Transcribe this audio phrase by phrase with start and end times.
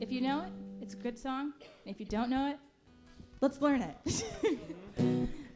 [0.00, 1.54] If you know it, it's a good song.
[1.84, 2.58] If you don't know it,
[3.40, 4.24] let's learn it.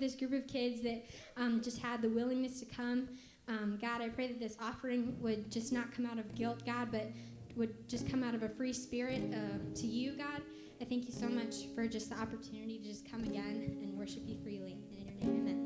[0.00, 1.04] this group of kids that
[1.36, 3.08] um, just had the willingness to come.
[3.48, 6.88] Um, God, I pray that this offering would just not come out of guilt, God,
[6.90, 7.10] but
[7.56, 10.42] would just come out of a free spirit uh, to you, God.
[10.80, 14.22] I thank you so much for just the opportunity to just come again and worship
[14.26, 14.78] you freely.
[14.92, 15.59] In your name, amen.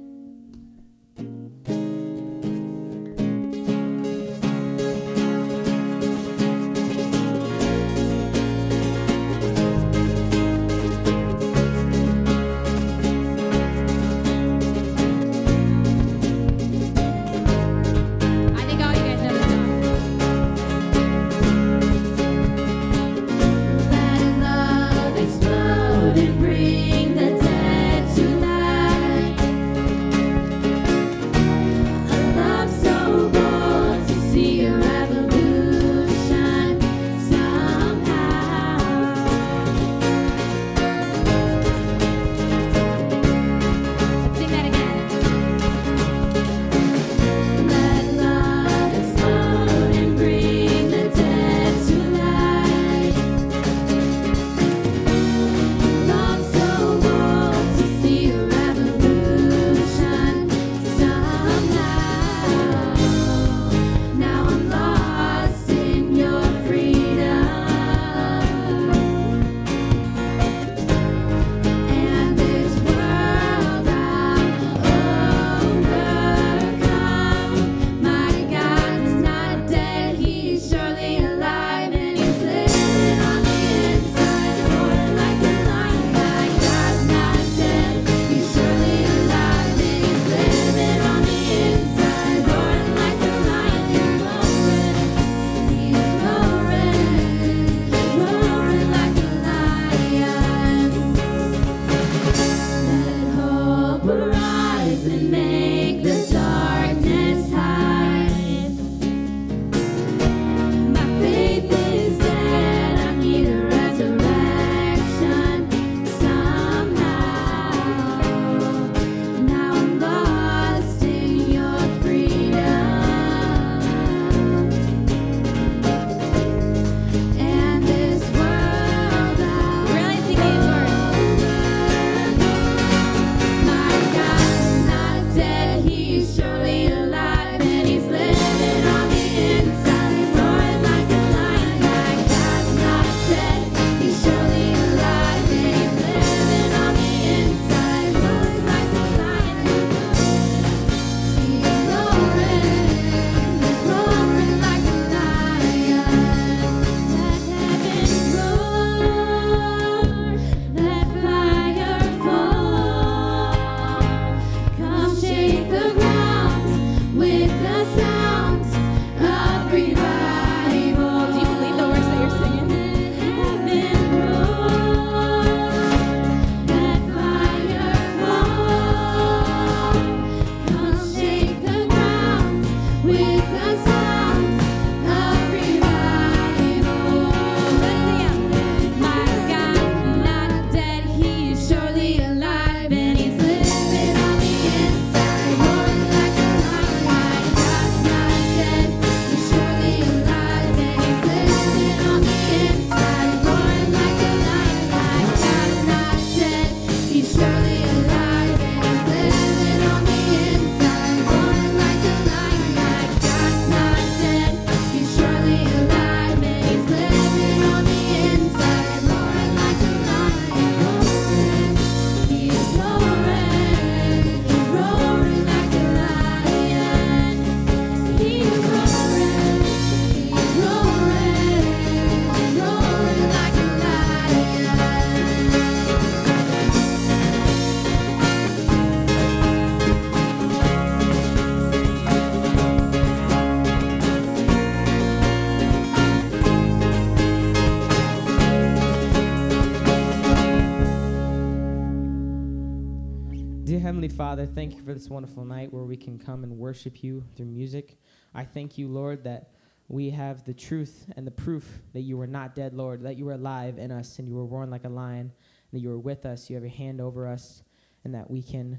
[254.17, 257.47] Father, thank you for this wonderful night where we can come and worship you through
[257.47, 257.99] music.
[258.33, 259.51] I thank you, Lord, that
[259.89, 263.25] we have the truth and the proof that you were not dead, Lord, that you
[263.25, 265.33] were alive in us and you were born like a lion,
[265.73, 267.65] that you were with us, you have your hand over us,
[268.05, 268.79] and that we can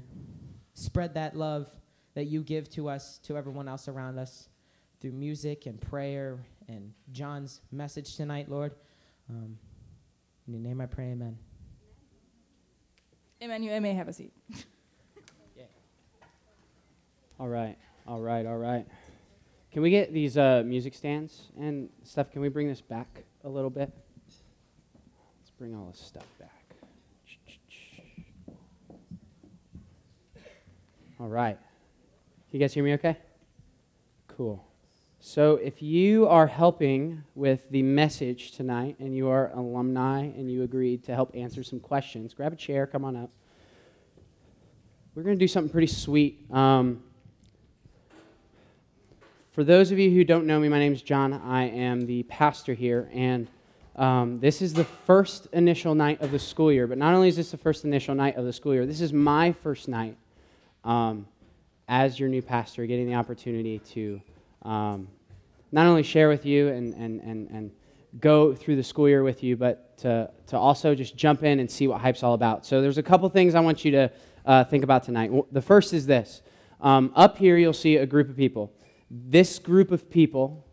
[0.72, 1.68] spread that love
[2.14, 4.48] that you give to us, to everyone else around us,
[5.02, 8.74] through music and prayer and John's message tonight, Lord.
[9.28, 9.58] Um,
[10.46, 11.36] in your name I pray, amen.
[13.42, 13.62] Amen.
[13.62, 14.32] You may have a seat.
[17.38, 17.76] All right,
[18.06, 18.86] all right, all right.
[19.70, 22.30] Can we get these uh, music stands and stuff?
[22.30, 23.92] Can we bring this back a little bit?
[24.26, 26.50] Let's bring all this stuff back.
[31.20, 31.58] All right.
[32.52, 33.18] You guys hear me okay?
[34.28, 34.64] Cool.
[35.20, 40.62] So, if you are helping with the message tonight and you are alumni and you
[40.62, 43.30] agreed to help answer some questions, grab a chair, come on up.
[45.14, 46.50] We're going to do something pretty sweet.
[46.50, 47.02] Um,
[49.56, 51.32] for those of you who don't know me, my name is John.
[51.32, 53.48] I am the pastor here, and
[53.96, 56.86] um, this is the first initial night of the school year.
[56.86, 59.14] But not only is this the first initial night of the school year, this is
[59.14, 60.14] my first night
[60.84, 61.26] um,
[61.88, 64.20] as your new pastor, getting the opportunity to
[64.60, 65.08] um,
[65.72, 67.70] not only share with you and, and, and, and
[68.20, 71.70] go through the school year with you, but to, to also just jump in and
[71.70, 72.66] see what Hype's all about.
[72.66, 74.12] So there's a couple things I want you to
[74.44, 75.30] uh, think about tonight.
[75.50, 76.42] The first is this.
[76.78, 78.70] Um, up here, you'll see a group of people.
[79.10, 80.64] This group of people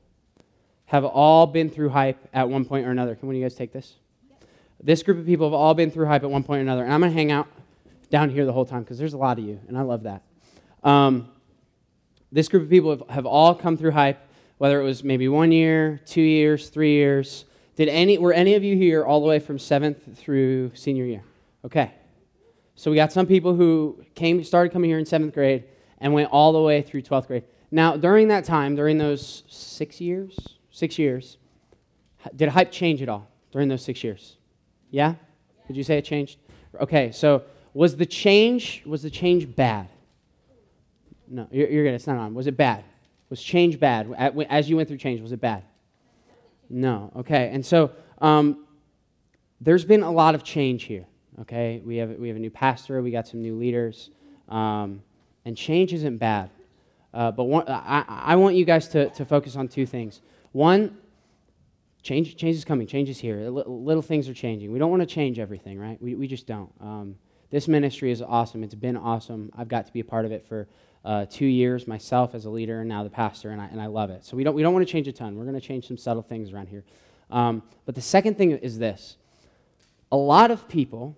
[0.85, 3.15] have all been through hype at one point or another.
[3.15, 3.95] Can one of you guys take this?
[4.81, 6.83] This group of people have all been through hype at one point or another.
[6.83, 7.47] And I'm going to hang out
[8.09, 10.21] down here the whole time because there's a lot of you, and I love that.
[10.83, 11.29] Um,
[12.31, 14.19] this group of people have, have all come through hype,
[14.57, 17.45] whether it was maybe one year, two years, three years.
[17.75, 21.23] Did any, were any of you here all the way from seventh through senior year?
[21.65, 21.91] Okay.
[22.75, 25.63] So we got some people who came, started coming here in seventh grade
[25.99, 27.43] and went all the way through 12th grade.
[27.73, 30.37] Now, during that time, during those six years,
[30.69, 31.37] six years,
[32.35, 34.37] did hype change at all during those six years?
[34.91, 35.15] Yeah?
[35.65, 36.37] Did you say it changed?
[36.79, 37.41] Okay, so
[37.73, 39.89] was the change was the change bad?
[41.27, 41.95] No, you're, you're good.
[41.95, 42.35] It's not on.
[42.35, 42.83] Was it bad?
[43.31, 44.13] Was change bad
[44.51, 45.19] as you went through change?
[45.19, 45.63] Was it bad?
[46.69, 47.11] No.
[47.15, 47.89] Okay, and so
[48.19, 48.67] um,
[49.59, 51.07] there's been a lot of change here.
[51.41, 53.01] Okay, we have we have a new pastor.
[53.01, 54.11] We got some new leaders,
[54.47, 55.01] um,
[55.43, 56.51] and change isn't bad.
[57.13, 60.21] Uh, but one, I, I want you guys to, to focus on two things.
[60.51, 60.97] One,
[62.01, 63.49] change, change is coming, change is here.
[63.49, 64.71] Little, little things are changing.
[64.71, 66.01] We don't want to change everything, right?
[66.01, 66.71] We, we just don't.
[66.81, 67.15] Um,
[67.51, 68.63] this ministry is awesome.
[68.63, 69.51] It's been awesome.
[69.55, 70.67] I've got to be a part of it for
[71.05, 73.87] uh, two years myself as a leader and now the pastor, and I, and I
[73.87, 74.25] love it.
[74.25, 75.35] So we don't, we don't want to change a ton.
[75.35, 76.83] We're going to change some subtle things around here.
[77.29, 79.17] Um, but the second thing is this
[80.11, 81.15] a lot of people,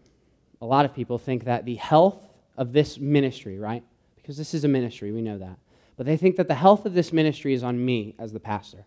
[0.62, 2.22] a lot of people think that the health
[2.58, 3.84] of this ministry, right?
[4.16, 5.58] Because this is a ministry, we know that
[5.98, 8.86] but they think that the health of this ministry is on me as the pastor.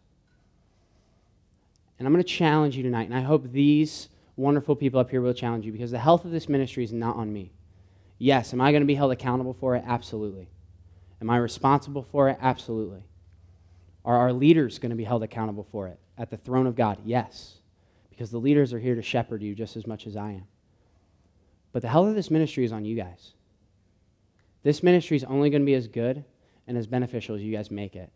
[1.99, 5.21] And I'm going to challenge you tonight, and I hope these wonderful people up here
[5.21, 7.51] will challenge you because the health of this ministry is not on me.
[8.19, 9.85] Yes, am I going to be held accountable for it?
[9.87, 10.49] Absolutely.
[11.21, 12.39] Am I responsible for it?
[12.41, 13.05] Absolutely.
[14.05, 16.99] Are our leaders going to be held accountable for it at the throne of God?
[17.05, 17.59] Yes,
[18.11, 20.47] because the leaders are here to shepherd you just as much as I am.
[21.73, 23.33] But the health of this ministry is on you guys.
[24.63, 26.25] This ministry is only going to be as good
[26.69, 28.13] and as beneficial as you guys make it.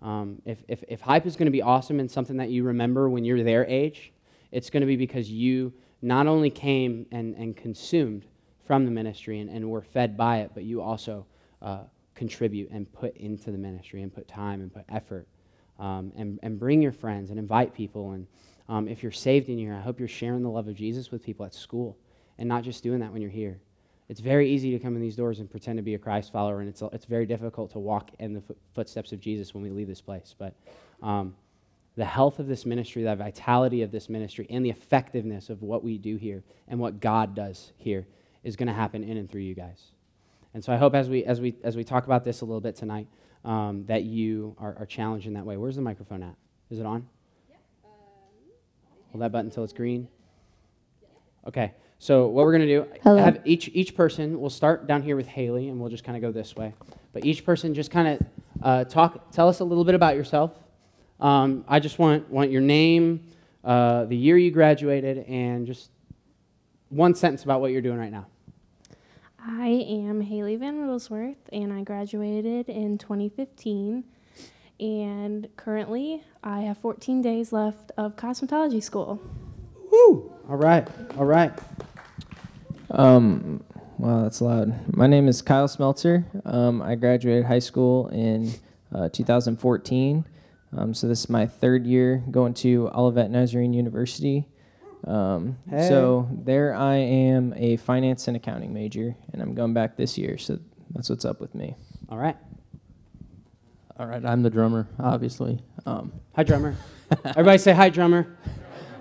[0.00, 3.10] Um, if, if, if hype is going to be awesome and something that you remember
[3.10, 4.12] when you're their age,
[4.52, 8.24] it's going to be because you not only came and, and consumed
[8.66, 11.26] from the ministry and, and were fed by it, but you also
[11.62, 11.80] uh,
[12.14, 15.26] contribute and put into the ministry and put time and put effort.
[15.78, 18.12] Um, and, and bring your friends and invite people.
[18.12, 18.26] And
[18.66, 21.22] um, if you're saved in here, I hope you're sharing the love of Jesus with
[21.22, 21.98] people at school
[22.38, 23.60] and not just doing that when you're here.
[24.08, 26.60] It's very easy to come in these doors and pretend to be a Christ follower,
[26.60, 28.42] and it's, it's very difficult to walk in the
[28.74, 30.34] footsteps of Jesus when we leave this place.
[30.38, 30.54] But
[31.02, 31.34] um,
[31.96, 35.82] the health of this ministry, the vitality of this ministry, and the effectiveness of what
[35.82, 38.06] we do here and what God does here
[38.44, 39.90] is going to happen in and through you guys.
[40.54, 42.60] And so I hope as we, as we, as we talk about this a little
[42.60, 43.08] bit tonight,
[43.44, 45.56] um, that you are, are challenged in that way.
[45.56, 46.34] Where's the microphone at?
[46.70, 47.06] Is it on?
[49.10, 50.08] Hold that button until it's green.
[51.46, 51.72] Okay.
[51.98, 53.16] So what we're going to do, Hello.
[53.16, 54.38] have each each person.
[54.40, 56.74] We'll start down here with Haley, and we'll just kind of go this way.
[57.12, 58.26] But each person just kind of
[58.62, 60.52] uh, talk, tell us a little bit about yourself.
[61.20, 63.26] Um, I just want want your name,
[63.64, 65.90] uh, the year you graduated, and just
[66.90, 68.26] one sentence about what you're doing right now.
[69.38, 74.04] I am Haley Van Wigglesworth, and I graduated in 2015.
[74.78, 79.22] And currently, I have 14 days left of cosmetology school.
[79.90, 80.32] Woo!
[80.48, 81.52] All right, all right.
[82.90, 83.62] Um,
[83.98, 84.96] wow, that's loud.
[84.96, 86.24] My name is Kyle Smeltzer.
[86.44, 88.52] Um, I graduated high school in
[88.94, 90.24] uh, 2014.
[90.76, 94.46] Um, so this is my third year going to Olivet Nazarene University.
[95.06, 95.88] Um, Hey.
[95.88, 100.36] So there I am a finance and accounting major, and I'm going back this year.
[100.38, 100.58] So
[100.90, 101.76] that's what's up with me.
[102.08, 102.36] All right.
[103.98, 105.58] All right, I'm the drummer, obviously.
[105.86, 106.76] Um, Hi, drummer.
[107.24, 108.36] Everybody say hi, drummer.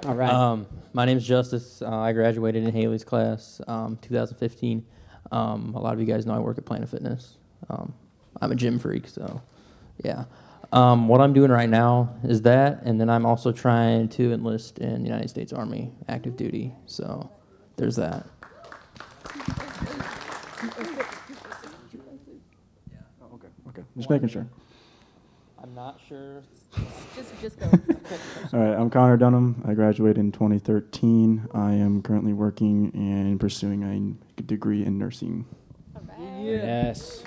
[0.06, 0.32] All right.
[0.32, 1.82] um, my name's Justice.
[1.82, 4.86] Uh, I graduated in Haley's class, um, 2015.
[5.30, 7.38] Um, a lot of you guys know I work at Planet Fitness.
[7.70, 7.94] Um,
[8.42, 9.42] I'm a gym freak, so
[10.06, 10.24] yeah.
[10.72, 14.80] Um, what I'm doing right now is that, and then I'm also trying to enlist
[14.80, 16.74] in the United States Army active duty.
[16.86, 17.30] So
[17.76, 18.26] there's that.
[23.34, 23.84] Okay, okay.
[23.98, 24.48] Just making sure.
[25.62, 26.42] I'm not sure.
[27.16, 27.66] Just, just go.
[28.54, 29.62] All right, I'm Connor Dunham.
[29.66, 31.48] I graduated in 2013.
[31.54, 35.46] I am currently working and pursuing a degree in nursing.
[36.40, 37.24] Yes.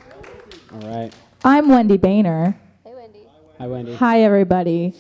[0.73, 1.13] All right.
[1.45, 2.57] I'm Wendy Boehner.
[2.85, 3.27] Hey, Wendy.
[3.59, 3.95] Hi, Wendy.
[3.97, 4.95] Hi, everybody.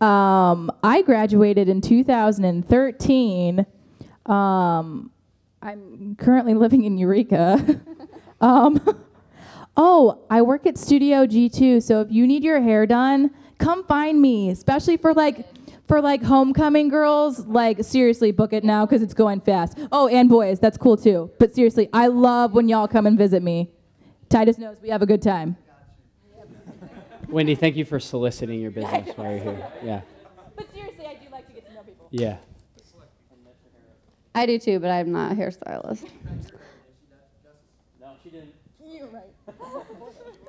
[0.00, 3.66] Um, I graduated in 2013.
[4.26, 5.10] Um,
[5.62, 7.80] I'm currently living in Eureka.
[8.40, 8.80] um,
[9.76, 11.82] oh, I work at Studio G2.
[11.82, 14.50] So if you need your hair done, come find me.
[14.50, 15.46] Especially for like
[15.86, 17.46] for like homecoming girls.
[17.46, 19.78] Like seriously, book it now because it's going fast.
[19.92, 21.30] Oh, and boys, that's cool too.
[21.38, 23.70] But seriously, I love when y'all come and visit me.
[24.28, 25.56] Titus knows we have a good time.
[27.28, 29.66] Wendy, thank you for soliciting your business while you're here.
[29.82, 30.00] Yeah.
[30.54, 32.08] But seriously, I do like to get to know people.
[32.10, 32.36] Yeah.
[34.34, 36.08] I do too, but I'm not a hairstylist.
[38.00, 38.52] No, she didn't.
[38.84, 39.24] You're right.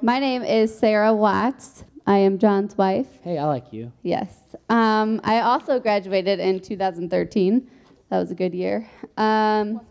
[0.01, 1.83] My name is Sarah Watts.
[2.07, 3.07] I am John's wife.
[3.21, 3.91] Hey, I like you.
[4.01, 4.33] Yes.
[4.69, 7.69] Um, I also graduated in 2013.
[8.09, 8.89] That was a good year.
[9.17, 9.81] Um,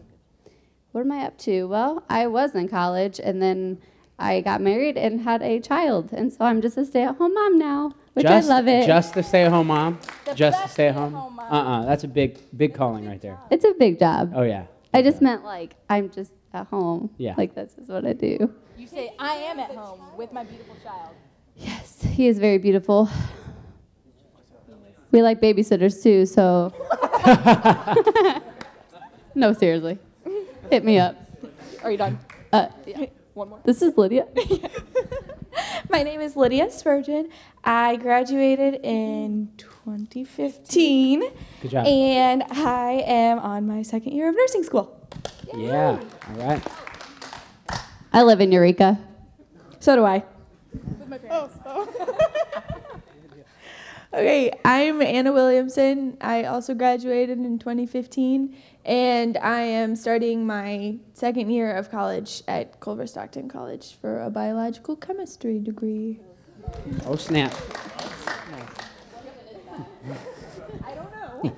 [0.92, 1.64] what am I up to?
[1.64, 3.78] Well, I was in college and then
[4.18, 6.10] I got married and had a child.
[6.12, 8.86] And so I'm just a stay at home mom now, which just, I love it.
[8.86, 9.98] Just to stay at home mom.
[10.24, 11.36] The just to best stay at stay-at-home home.
[11.36, 11.52] mom.
[11.52, 13.38] Uh uh That's a big, big calling right there.
[13.50, 14.32] it's a big job.
[14.34, 14.64] Oh yeah.
[14.94, 17.10] I just meant like I'm just at home.
[17.18, 17.34] Yeah.
[17.36, 18.50] Like that's just what I do.
[18.78, 21.10] You say, I am at home with my beautiful child.
[21.56, 23.08] Yes, he is very beautiful.
[25.10, 26.72] We like babysitters too, so.
[29.34, 29.98] no, seriously.
[30.70, 31.16] Hit me up.
[31.82, 32.18] Are you done?
[32.52, 33.06] Uh, yeah.
[33.34, 33.60] One more.
[33.64, 34.26] This is Lydia.
[35.90, 37.30] My name is Lydia Spurgeon.
[37.64, 41.20] I graduated in 2015,
[41.62, 41.86] Good job.
[41.86, 45.08] and I am on my second year of nursing school.
[45.54, 45.98] Yeah.
[46.28, 46.62] All right.
[48.12, 48.98] I live in Eureka.
[49.80, 50.24] So do I.
[54.12, 56.16] okay, I'm Anna Williamson.
[56.20, 62.80] I also graduated in 2015, and I am starting my second year of college at
[62.80, 66.20] Culver Stockton College for a biological chemistry degree.
[67.06, 67.54] Oh snap.
[70.84, 71.52] I don't know.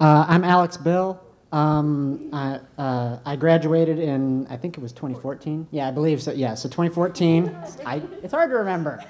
[0.00, 1.20] Uh, I'm Alex Bill.
[1.52, 5.66] Um, I, uh, I graduated in, I think it was 2014.
[5.72, 6.32] Yeah, I believe so.
[6.32, 7.56] Yeah, so 2014.
[7.84, 9.02] I, it's hard to remember.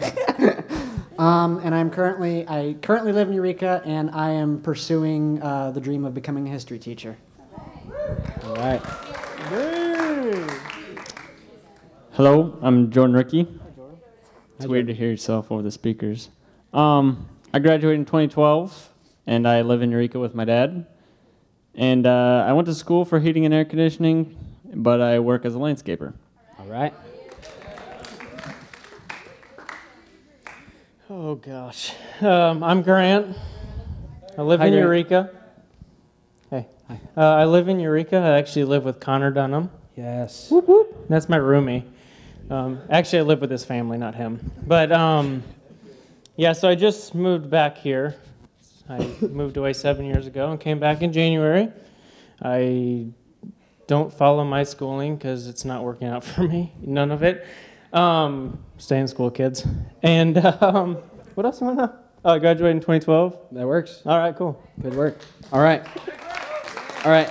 [1.18, 5.81] um, and I'm currently, I currently live in Eureka, and I am pursuing uh, the
[5.81, 7.16] dream of becoming a history teacher.
[8.44, 8.81] All right.
[12.12, 13.48] Hello, I'm Jordan Ricky.
[14.57, 16.31] It's weird to hear yourself over the speakers.
[16.72, 18.90] Um, I graduated in 2012,
[19.26, 20.87] and I live in Eureka with my dad.
[21.74, 24.37] And uh, I went to school for heating and air conditioning,
[24.74, 26.12] but I work as a landscaper.
[26.59, 26.92] All right.
[31.09, 31.92] Oh gosh.
[32.20, 33.37] Um, I'm Grant.
[34.38, 34.85] I live Hi, in Grant.
[34.85, 35.30] Eureka.
[36.50, 36.66] Hey.
[37.16, 38.16] Uh, I live in Eureka.
[38.16, 39.70] I actually live with Connor Dunham.
[39.96, 40.50] Yes.
[40.50, 41.09] Whoop, whoop.
[41.09, 41.85] That's my roomie.
[42.48, 44.52] Um, actually, I live with his family, not him.
[44.66, 45.42] But um,
[46.37, 48.16] yeah, so I just moved back here.
[48.90, 51.68] I moved away seven years ago and came back in January.
[52.42, 53.07] I
[53.87, 56.72] don't follow my schooling because it's not working out for me.
[56.81, 57.46] None of it.
[57.92, 59.64] Um, stay in school, kids.
[60.03, 60.96] And um,
[61.35, 61.94] what else do I want to know?
[62.24, 63.38] Oh, I graduated in 2012.
[63.53, 64.03] That works.
[64.05, 64.61] All right, cool.
[64.83, 65.18] Good work.
[65.53, 65.87] All right.
[67.05, 67.31] All right.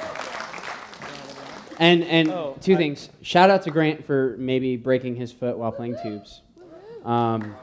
[1.77, 3.09] And and Oh, two I- things.
[3.21, 6.41] Shout out to Grant for maybe breaking his foot while playing tubes.
[7.05, 7.55] Um,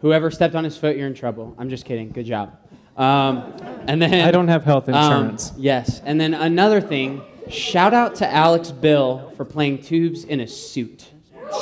[0.00, 1.54] whoever stepped on his foot, you're in trouble.
[1.58, 2.10] I'm just kidding.
[2.10, 2.56] Good job.
[2.96, 3.52] Um,
[3.86, 5.52] and then I don't have health um, insurance.
[5.56, 6.00] yes.
[6.04, 7.22] And then another thing.
[7.48, 11.12] Shout out to Alex Bill for playing tubes in a suit.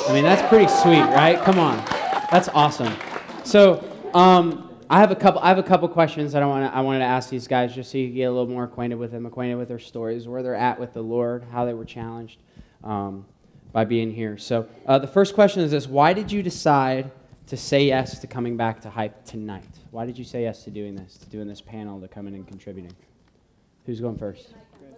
[0.07, 1.39] I mean, that's pretty sweet, right?
[1.43, 1.77] Come on,
[2.31, 2.91] that's awesome.
[3.43, 3.83] So,
[4.15, 5.41] um, I have a couple.
[5.41, 6.73] I have a couple questions that I want.
[6.73, 9.11] I wanted to ask these guys just so you get a little more acquainted with
[9.11, 12.39] them, acquainted with their stories, where they're at with the Lord, how they were challenged
[12.83, 13.25] um,
[13.71, 14.37] by being here.
[14.37, 17.11] So, uh, the first question is this: Why did you decide
[17.47, 19.63] to say yes to coming back to Hype tonight?
[19.91, 22.47] Why did you say yes to doing this, to doing this panel, to coming and
[22.47, 22.93] contributing?
[23.85, 24.53] Who's going first?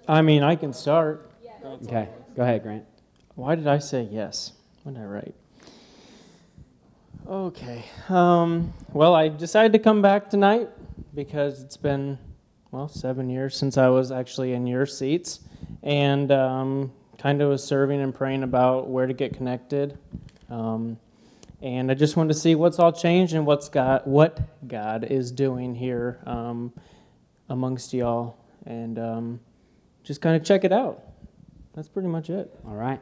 [0.08, 1.32] I mean, I can start.
[1.64, 2.86] Okay, go ahead, Grant.
[3.36, 4.54] Why did I say yes?
[4.84, 5.36] What did I write?
[7.28, 7.84] Okay.
[8.08, 10.70] Um, well, I decided to come back tonight
[11.14, 12.18] because it's been,
[12.72, 15.42] well, seven years since I was actually in your seats
[15.84, 19.98] and um, kind of was serving and praying about where to get connected.
[20.50, 20.98] Um,
[21.62, 25.32] and I just wanted to see what's all changed and what's God, what God is
[25.32, 26.72] doing here um,
[27.50, 29.40] amongst y'all and um,
[30.04, 31.04] just kind of check it out.
[31.74, 32.54] That's pretty much it.
[32.68, 33.00] All right.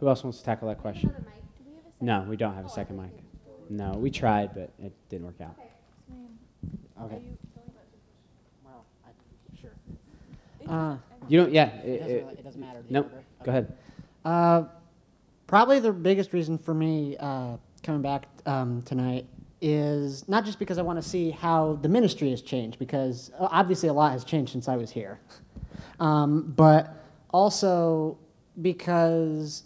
[0.00, 1.14] Who else wants to tackle that question?
[2.00, 3.10] No, we don't have a second mic.
[3.70, 5.56] No, we tried, but it didn't work out.
[7.02, 7.20] Okay.
[9.60, 9.70] Sure.
[10.68, 10.96] Uh,
[11.28, 11.68] you don't, yeah.
[11.78, 12.82] It doesn't, it doesn't matter.
[12.86, 13.06] the Nope.
[13.12, 13.24] order.
[13.44, 13.76] Go ahead.
[14.24, 14.64] Uh,
[15.46, 19.26] probably the biggest reason for me uh, coming back um, tonight
[19.60, 23.48] is not just because I want to see how the ministry has changed, because uh,
[23.50, 25.20] obviously a lot has changed since I was here,
[26.00, 26.94] um, but
[27.30, 28.18] also
[28.62, 29.64] because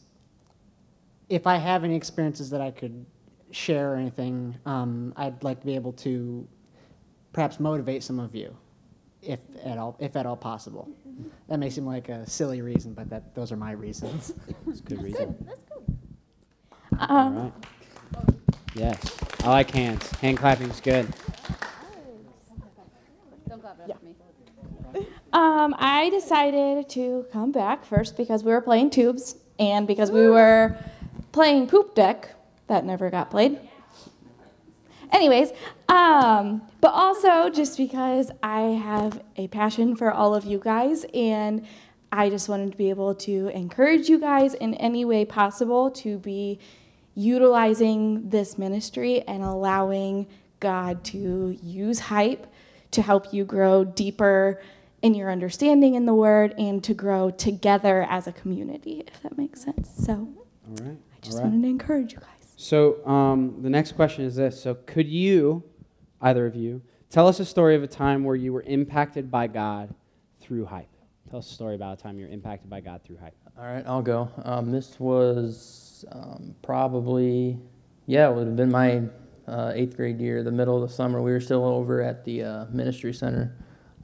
[1.29, 3.05] if I have any experiences that I could
[3.51, 6.47] share or anything, um, I'd like to be able to
[7.33, 8.57] perhaps motivate some of you,
[9.23, 10.89] if at all, if at all possible.
[11.49, 14.33] That may seem like a silly reason, but that those are my reasons.
[14.69, 15.35] It's a good reason.
[16.99, 17.53] All Um, right.
[18.75, 19.19] Yes.
[19.43, 20.09] I like hands.
[20.19, 21.09] Hand clapping is good.
[23.49, 24.05] Don't clap it up for
[24.99, 25.07] me.
[25.33, 30.29] Um, I decided to come back first because we were playing tubes and because we
[30.29, 30.77] were
[31.33, 32.31] playing poop deck
[32.69, 33.59] that never got played.
[35.13, 35.53] Anyways,
[35.89, 41.67] um, but also just because I have a passion for all of you guys and
[42.13, 46.19] I just wanted to be able to encourage you guys in any way possible to
[46.19, 46.59] be
[47.15, 50.27] utilizing this ministry and allowing
[50.59, 52.47] God to use hype
[52.93, 54.61] to help you grow deeper
[55.03, 59.39] in your understanding in the word and to grow together as a community, if that
[59.39, 59.91] makes sense.
[60.05, 60.99] So All right.
[61.15, 61.45] I just right.
[61.45, 62.40] wanted to encourage you guys.
[62.61, 64.63] So um, the next question is this.
[64.63, 65.65] So could you,
[66.21, 69.47] either of you, tell us a story of a time where you were impacted by
[69.47, 69.95] God
[70.43, 70.91] through hype?
[71.31, 73.35] Tell us a story about a time you were impacted by God through hype.
[73.59, 74.31] All right, I'll go.
[74.45, 77.59] Um, this was um, probably,
[78.05, 79.05] yeah, it would have been my
[79.49, 81.23] uh, eighth grade year, the middle of the summer.
[81.23, 83.57] We were still over at the uh, ministry center.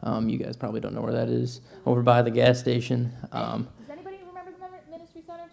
[0.02, 3.12] Um, you guys probably don't know where that is, over by the gas station.
[3.32, 4.58] Um, Does anybody remember the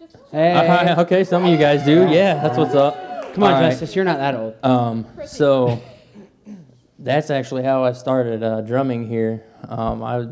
[0.04, 0.84] ministry center?
[0.84, 2.08] Just uh, okay, some of you guys do.
[2.08, 2.94] Yeah, that's what's up.
[3.34, 3.70] Come on, All right.
[3.70, 4.54] Justice, you're not that old.
[4.62, 5.82] Um, so
[6.98, 9.44] that's actually how I started uh, drumming here.
[9.68, 10.26] Um, I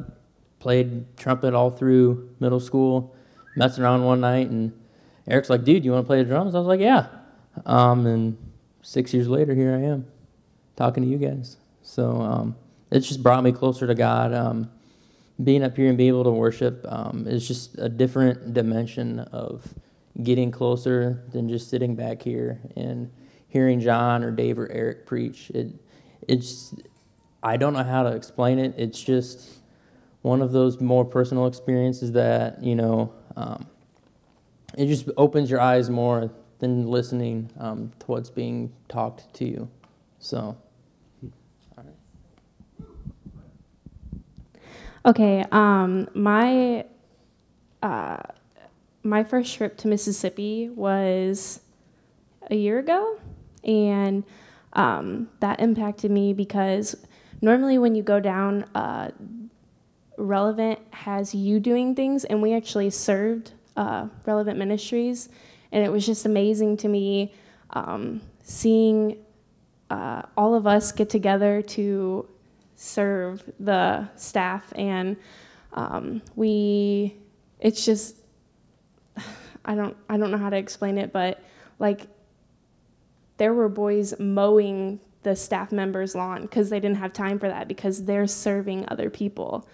[0.61, 3.15] played trumpet all through middle school,
[3.57, 4.73] messing around one night, and
[5.29, 7.09] Eric's like, "Dude, you want to play the drums?" I was like, "Yeah."
[7.67, 8.37] Um, and
[8.83, 10.07] six years later, here I am,
[10.77, 11.57] talking to you guys.
[11.83, 12.57] So um,
[12.91, 14.33] it's just brought me closer to God.
[14.33, 14.71] Um,
[15.43, 19.75] being up here and being able to worship um, is just a different dimension of
[20.23, 23.11] getting closer than just sitting back here and
[23.49, 25.51] hearing John or Dave or Eric preach.
[25.51, 25.69] It,
[26.29, 26.75] it's,
[27.43, 28.75] I don't know how to explain it.
[28.77, 29.49] It's just
[30.21, 33.13] one of those more personal experiences that you know.
[33.37, 33.67] Um,
[34.79, 39.69] it just opens your eyes more than listening um, to what's being talked to you.
[40.19, 40.57] So.
[45.05, 46.85] Okay, um, my
[47.83, 48.19] uh,
[49.03, 51.61] my first trip to Mississippi was
[52.49, 53.19] a year ago,
[53.65, 54.23] and
[54.75, 56.95] um, that impacted me because
[57.41, 59.11] normally when you go down, uh,
[60.19, 65.31] Relevant has you doing things, and we actually served uh, Relevant Ministries,
[65.73, 67.35] and it was just amazing to me
[67.71, 69.17] um, seeing
[69.91, 72.29] uh, all of us get together to
[72.83, 75.17] serve the staff and
[75.75, 77.17] um, we
[77.61, 78.17] it's just
[79.65, 81.43] i don't i don't know how to explain it but
[81.79, 82.07] like
[83.37, 87.69] there were boys mowing the staff members lawn because they didn't have time for that
[87.69, 89.69] because they're serving other people.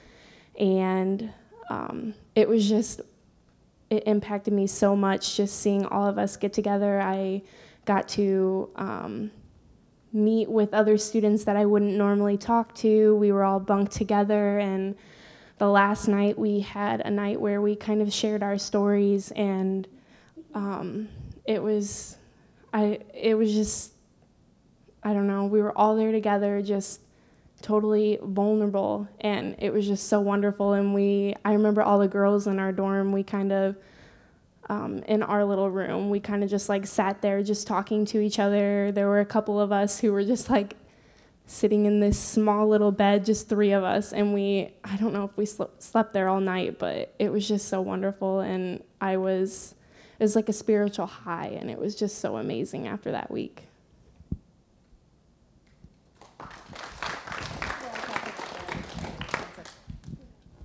[0.58, 1.32] And
[1.70, 3.00] um, it was just
[3.90, 7.00] it impacted me so much just seeing all of us get together.
[7.00, 7.42] I
[7.86, 9.30] got to um,
[10.12, 13.14] meet with other students that I wouldn't normally talk to.
[13.16, 14.96] We were all bunked together, and
[15.58, 19.86] the last night we had a night where we kind of shared our stories, and
[20.54, 21.08] um,
[21.44, 22.16] it was,
[22.72, 23.92] I it was just,
[25.02, 25.46] I don't know.
[25.46, 27.00] We were all there together, just
[27.60, 30.72] totally vulnerable, and it was just so wonderful.
[30.72, 33.12] And we, I remember all the girls in our dorm.
[33.12, 33.76] We kind of
[34.68, 36.10] um, in our little room.
[36.10, 38.92] We kind of just like sat there just talking to each other.
[38.92, 40.76] There were a couple of us who were just like
[41.46, 44.12] sitting in this small little bed, just three of us.
[44.12, 47.48] And we, I don't know if we sl- slept there all night, but it was
[47.48, 48.40] just so wonderful.
[48.40, 49.74] And I was,
[50.18, 51.56] it was like a spiritual high.
[51.58, 53.62] And it was just so amazing after that week.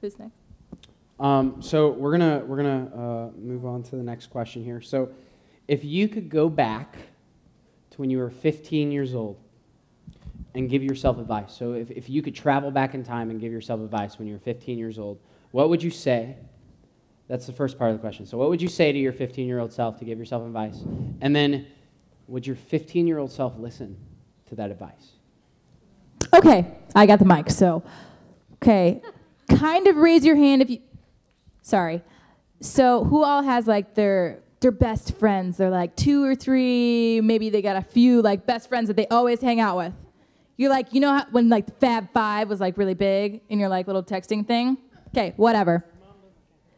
[0.01, 0.42] Who's next?
[1.19, 4.81] Um, so we're gonna we're gonna uh, move on to the next question here.
[4.81, 5.09] So,
[5.67, 6.95] if you could go back
[7.91, 9.37] to when you were 15 years old
[10.55, 13.51] and give yourself advice, so if, if you could travel back in time and give
[13.51, 15.19] yourself advice when you were 15 years old,
[15.51, 16.35] what would you say?
[17.27, 18.25] That's the first part of the question.
[18.25, 20.79] So, what would you say to your 15 year old self to give yourself advice?
[21.21, 21.67] And then,
[22.27, 23.97] would your 15 year old self listen
[24.49, 25.11] to that advice?
[26.33, 27.49] Okay, I got the mic.
[27.49, 27.83] So,
[28.55, 29.01] okay,
[29.49, 30.79] kind of raise your hand if you.
[31.63, 32.03] Sorry.
[32.59, 35.57] So, who all has like their their best friends?
[35.57, 37.19] They're like two or three.
[37.21, 39.93] Maybe they got a few like best friends that they always hang out with.
[40.57, 43.69] You're like, you know how, when like Fab Five was like really big in your
[43.69, 44.77] like little texting thing.
[45.09, 45.85] Okay, whatever.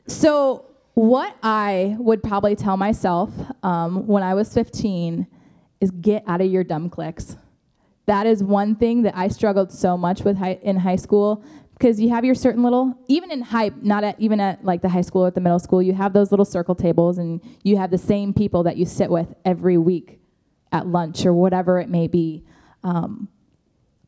[0.07, 3.31] So, what I would probably tell myself
[3.63, 5.27] um, when I was 15
[5.81, 7.37] is get out of your dumb clicks.
[8.05, 11.43] That is one thing that I struggled so much with in high school
[11.77, 14.89] because you have your certain little, even in hype, not at, even at like the
[14.89, 17.75] high school or at the middle school, you have those little circle tables and you
[17.77, 20.19] have the same people that you sit with every week
[20.71, 22.43] at lunch or whatever it may be.
[22.83, 23.27] Um,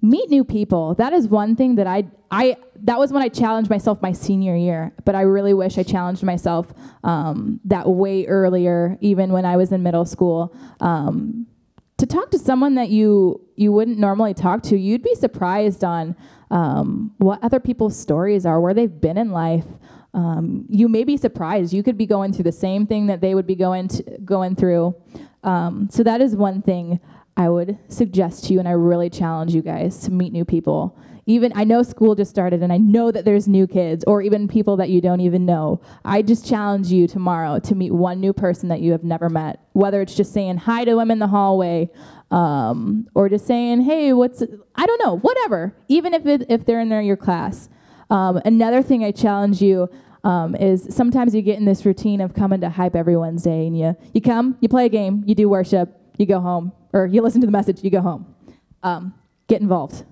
[0.01, 0.95] meet new people.
[0.95, 4.55] That is one thing that I, I that was when I challenged myself my senior
[4.55, 4.93] year.
[5.03, 6.67] But I really wish I challenged myself
[7.03, 10.55] um, that way earlier, even when I was in middle school.
[10.79, 11.47] Um,
[11.97, 16.15] to talk to someone that you you wouldn't normally talk to, you'd be surprised on
[16.51, 19.65] um, what other people's stories are, where they've been in life.
[20.13, 21.73] Um, you may be surprised.
[21.73, 24.55] You could be going through the same thing that they would be going to, going
[24.55, 24.95] through.
[25.43, 26.99] Um, so that is one thing
[27.35, 30.97] I would suggest to you, and I really challenge you guys to meet new people.
[31.27, 34.47] Even I know school just started, and I know that there's new kids, or even
[34.47, 35.81] people that you don't even know.
[36.05, 39.59] I just challenge you tomorrow to meet one new person that you have never met,
[39.73, 41.89] whether it's just saying hi to them in the hallway,
[42.31, 44.41] um, or just saying, "Hey, what's?"
[44.75, 45.75] I don't know, whatever.
[45.89, 47.69] Even if it, if they're in there your class.
[48.09, 49.89] Um, another thing I challenge you
[50.23, 53.77] um, is sometimes you get in this routine of coming to hype every Wednesday, and
[53.77, 57.21] you you come, you play a game, you do worship, you go home, or you
[57.21, 58.33] listen to the message, you go home.
[58.81, 59.13] Um,
[59.47, 60.05] get involved.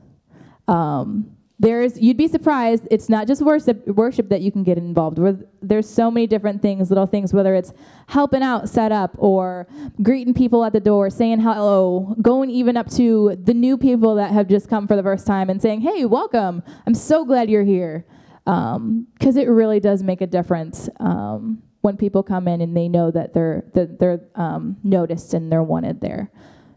[0.67, 2.86] Um, there's you'd be surprised.
[2.91, 5.47] It's not just worship worship that you can get involved with.
[5.62, 7.71] There's so many different things, little things, whether it's
[8.08, 9.67] helping out, set up, or
[10.01, 14.32] greeting people at the door, saying hello, going even up to the new people that
[14.32, 16.62] have just come for the first time and saying, "Hey, welcome!
[16.86, 18.06] I'm so glad you're here,"
[18.43, 22.89] because um, it really does make a difference um, when people come in and they
[22.89, 26.30] know that they're that they're um, noticed and they're wanted there.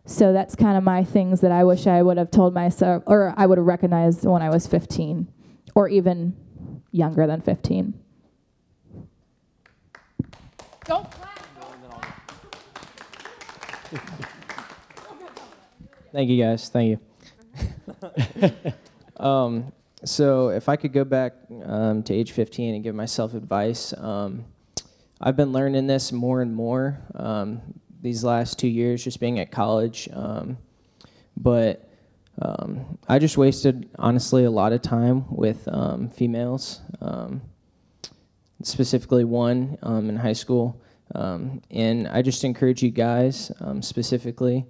[0.08, 3.34] So that's kind of my things that I wish I would have told myself, or
[3.36, 5.28] I would have recognized when I was 15,
[5.74, 6.34] or even
[6.92, 7.92] younger than 15.
[10.86, 11.38] Don't clap.
[16.10, 16.70] Thank you, guys.
[16.70, 16.98] Thank
[18.40, 18.50] you.
[19.22, 19.72] um,
[20.04, 24.46] so, if I could go back um, to age 15 and give myself advice, um,
[25.20, 27.60] I've been learning this more and more um,
[28.00, 30.08] these last two years, just being at college.
[30.12, 30.58] Um,
[31.36, 31.88] but
[32.40, 36.80] um, I just wasted, honestly, a lot of time with um, females,
[38.62, 40.80] specifically one in high school.
[41.14, 44.66] and I just encourage you guys, specifically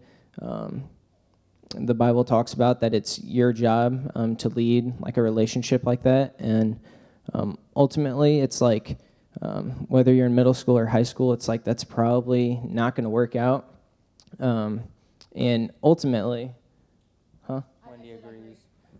[1.74, 6.02] the Bible talks about that it's your job um, to lead like a relationship like
[6.02, 6.80] that, and
[7.34, 8.98] um, ultimately, it's like
[9.42, 13.04] um, whether you're in middle school or high school, it's like that's probably not going
[13.04, 13.74] to work out,
[14.40, 14.82] um,
[15.34, 16.52] and ultimately,
[17.46, 17.62] huh?
[17.88, 18.56] Wendy agrees.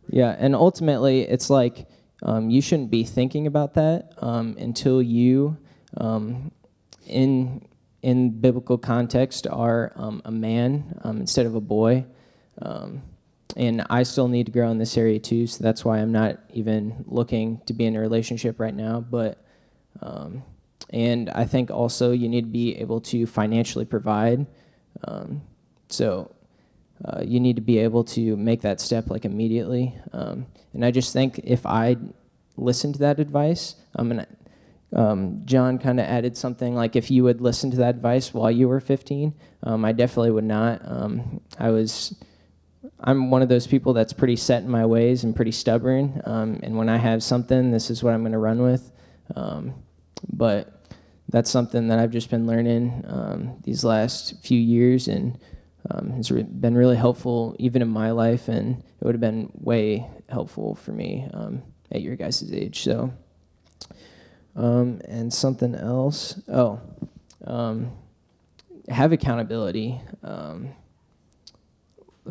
[0.08, 1.86] Yeah, and ultimately, it's like
[2.22, 5.56] um, you shouldn't be thinking about that um, until you,
[7.06, 7.66] in
[8.02, 9.92] in biblical context, are
[10.24, 12.04] a man instead of a boy.
[12.60, 13.02] Um,
[13.56, 16.38] and I still need to grow in this area too, so that's why I'm not
[16.52, 19.00] even looking to be in a relationship right now.
[19.00, 19.44] But,
[20.02, 20.42] um,
[20.90, 24.46] and I think also you need to be able to financially provide.
[25.04, 25.42] Um,
[25.88, 26.34] so
[27.04, 29.94] uh, you need to be able to make that step like immediately.
[30.12, 31.96] Um, and I just think if I
[32.56, 34.26] listened to that advice, I'm gonna.
[34.90, 38.50] Um, John kind of added something like if you would listen to that advice while
[38.50, 39.34] you were 15,
[39.64, 40.80] um, I definitely would not.
[40.82, 42.14] Um, I was
[43.00, 46.20] I'm one of those people that's pretty set in my ways and pretty stubborn.
[46.24, 48.90] Um, and when I have something, this is what I'm going to run with.
[50.22, 50.82] Um, but
[51.28, 55.38] that's something that I've just been learning um, these last few years and
[55.90, 58.48] um, has re- been really helpful even in my life.
[58.48, 62.82] And it would have been way helpful for me um, at your guys' age.
[62.82, 63.12] So,
[64.56, 66.40] um, and something else.
[66.48, 66.80] Oh,
[68.88, 70.00] have accountability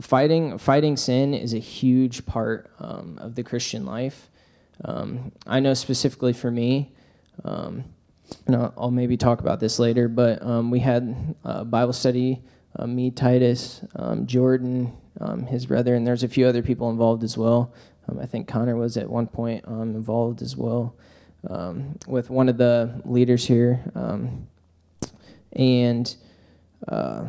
[0.01, 4.29] fighting fighting sin is a huge part um, of the Christian life.
[4.85, 6.93] Um, I know specifically for me,
[7.43, 7.83] um,
[8.45, 12.41] and I'll, maybe talk about this later, but um, we had a Bible study,
[12.75, 17.23] uh, me, Titus, um, Jordan, um, his brother, and there's a few other people involved
[17.23, 17.73] as well.
[18.09, 20.95] Um, I think Connor was at one point involved as well
[22.07, 23.81] with one of the leaders here.
[25.53, 26.15] And
[26.87, 27.25] uh,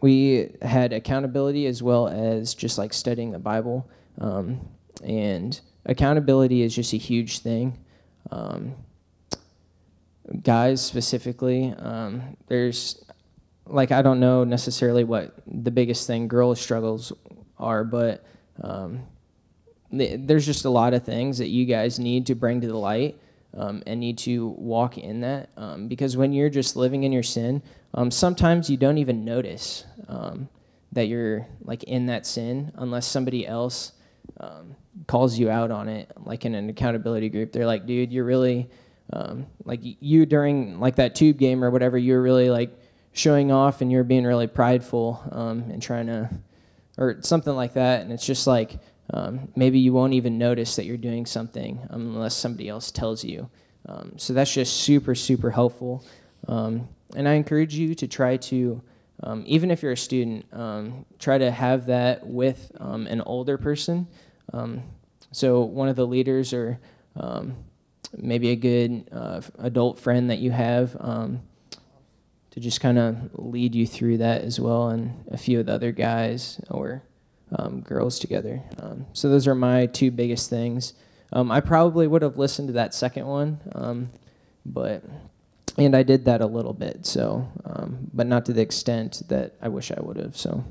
[0.00, 3.88] we had accountability as well as just like studying the Bible.
[4.20, 4.68] Um,
[5.04, 7.78] and accountability is just a huge thing.
[8.30, 8.74] Um,
[10.42, 13.04] guys specifically, um, there's
[13.66, 17.12] like I don't know necessarily what the biggest thing girls struggles
[17.58, 18.24] are, but
[18.62, 19.02] um,
[19.90, 22.76] th- there's just a lot of things that you guys need to bring to the
[22.76, 23.18] light
[23.56, 27.22] um, and need to walk in that um, because when you're just living in your
[27.22, 27.62] sin,
[27.94, 30.48] um, sometimes you don't even notice um,
[30.92, 33.92] that you're like in that sin unless somebody else
[35.06, 37.52] calls you out on it, like in an accountability group.
[37.52, 38.68] They're like, "Dude, you're really
[39.12, 41.98] um, like you during like that tube game or whatever.
[41.98, 42.70] You're really like
[43.12, 46.30] showing off and you're being really prideful um, and trying to,
[46.96, 48.02] or something like that.
[48.02, 48.78] And it's just like
[49.12, 53.50] um, maybe you won't even notice that you're doing something unless somebody else tells you.
[53.86, 56.04] Um, so that's just super, super helpful.
[56.48, 58.80] Um, and I encourage you to try to,
[59.22, 60.46] um, even if you're a student,
[61.18, 64.06] try to have that with an older person.
[65.32, 66.78] So one of the leaders or
[67.16, 67.56] um,
[68.16, 71.40] maybe a good uh, adult friend that you have um,
[72.50, 75.72] to just kind of lead you through that as well, and a few of the
[75.72, 77.02] other guys or
[77.56, 78.62] um, girls together.
[78.80, 80.94] Um, so those are my two biggest things.
[81.32, 84.10] Um, I probably would have listened to that second one, um,
[84.66, 85.02] but
[85.78, 87.06] and I did that a little bit.
[87.06, 87.48] So,
[88.12, 90.36] but not to the extent that I wish I would have.
[90.36, 90.64] So.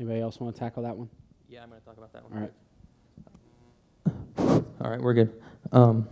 [0.00, 1.10] Anybody else want to tackle that one?
[1.46, 2.32] Yeah, I'm going to talk about that one.
[2.32, 2.40] All
[4.48, 4.64] right.
[4.80, 5.38] All right, we're good.
[5.72, 6.08] Um,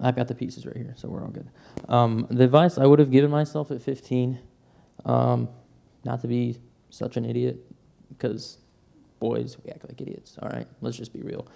[0.00, 1.48] I've got the pieces right here, so we're all good.
[1.88, 4.38] Um, the advice I would have given myself at 15,
[5.04, 5.48] um,
[6.04, 7.58] not to be such an idiot,
[8.08, 8.58] because
[9.18, 10.38] boys, we act like idiots.
[10.40, 11.48] All right, let's just be real.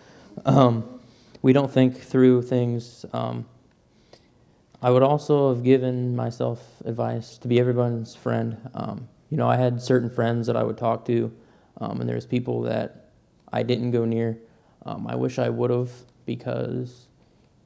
[0.46, 0.98] Um,
[1.42, 3.06] we don't think through things.
[3.12, 3.46] Um,
[4.82, 8.68] I would also have given myself advice to be everyone's friend.
[9.30, 11.32] You know, I had certain friends that I would talk to,
[11.80, 13.10] um, and there's people that
[13.52, 14.38] I didn't go near.
[14.84, 15.90] Um, I wish I would have
[16.26, 17.08] because,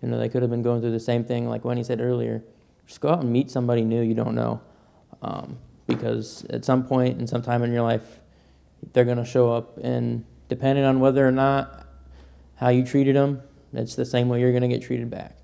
[0.02, 1.48] you know, they could have been going through the same thing.
[1.48, 2.42] Like Wendy said earlier,
[2.86, 4.60] just go out and meet somebody new you don't know,
[5.22, 8.20] um, because at some point and some time in your life,
[8.92, 11.86] they're gonna show up, and depending on whether or not
[12.56, 13.42] how you treated them,
[13.72, 15.36] it's the same way you're gonna get treated back.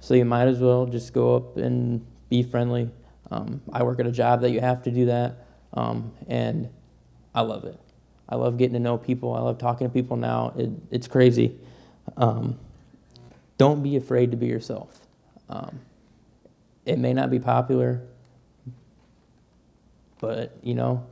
[0.00, 2.90] So you might as well just go up and be friendly.
[3.30, 5.44] Um, I work at a job that you have to do that,
[5.74, 6.68] um, and
[7.34, 7.78] I love it.
[8.28, 9.32] I love getting to know people.
[9.34, 10.52] I love talking to people now.
[10.56, 11.56] It, it's crazy.
[12.16, 12.58] Um,
[13.56, 14.98] don't be afraid to be yourself.
[15.48, 15.80] Um,
[16.84, 18.02] it may not be popular,
[20.20, 21.06] but you know,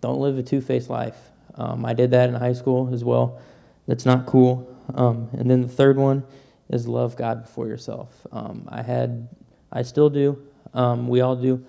[0.00, 1.16] don't live a two-faced life.
[1.54, 3.40] Um, I did that in high school as well.
[3.86, 4.74] That's not cool.
[4.94, 6.24] Um, and then the third one
[6.68, 8.26] is love God before yourself.
[8.30, 9.28] Um, I had,
[9.72, 10.42] I still do.
[10.74, 11.64] We all do.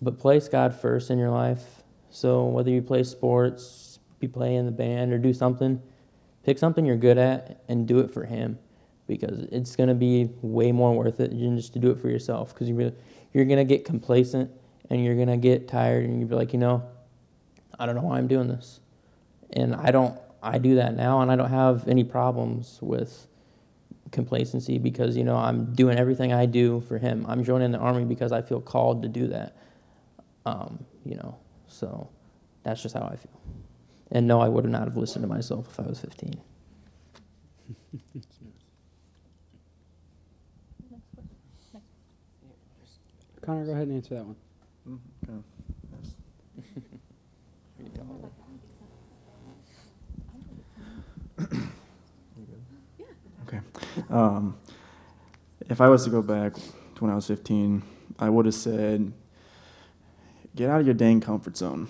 [0.00, 1.82] But place God first in your life.
[2.10, 5.82] So whether you play sports, be playing in the band, or do something,
[6.44, 8.58] pick something you're good at and do it for Him,
[9.06, 12.54] because it's gonna be way more worth it than just to do it for yourself.
[12.54, 12.92] Because you're
[13.32, 14.50] you're gonna get complacent
[14.88, 16.82] and you're gonna get tired and you'll be like, you know,
[17.78, 18.80] I don't know why I'm doing this,
[19.50, 20.18] and I don't.
[20.42, 23.26] I do that now, and I don't have any problems with
[24.12, 27.26] complacency because you know I'm doing everything I do for him.
[27.28, 29.56] I'm joining the army because I feel called to do that.
[30.46, 31.36] Um, you know,
[31.68, 32.08] so
[32.64, 33.40] that's just how I feel.
[34.12, 36.40] And no, I would not have listened to myself if I was 15.
[43.42, 44.36] Connor, go ahead and answer that one.
[53.48, 53.60] Okay.
[54.10, 54.58] Um,
[55.68, 56.62] if I was to go back to
[57.00, 57.82] when I was 15,
[58.18, 59.12] I would have said,
[60.56, 61.86] get out of your dang comfort zone.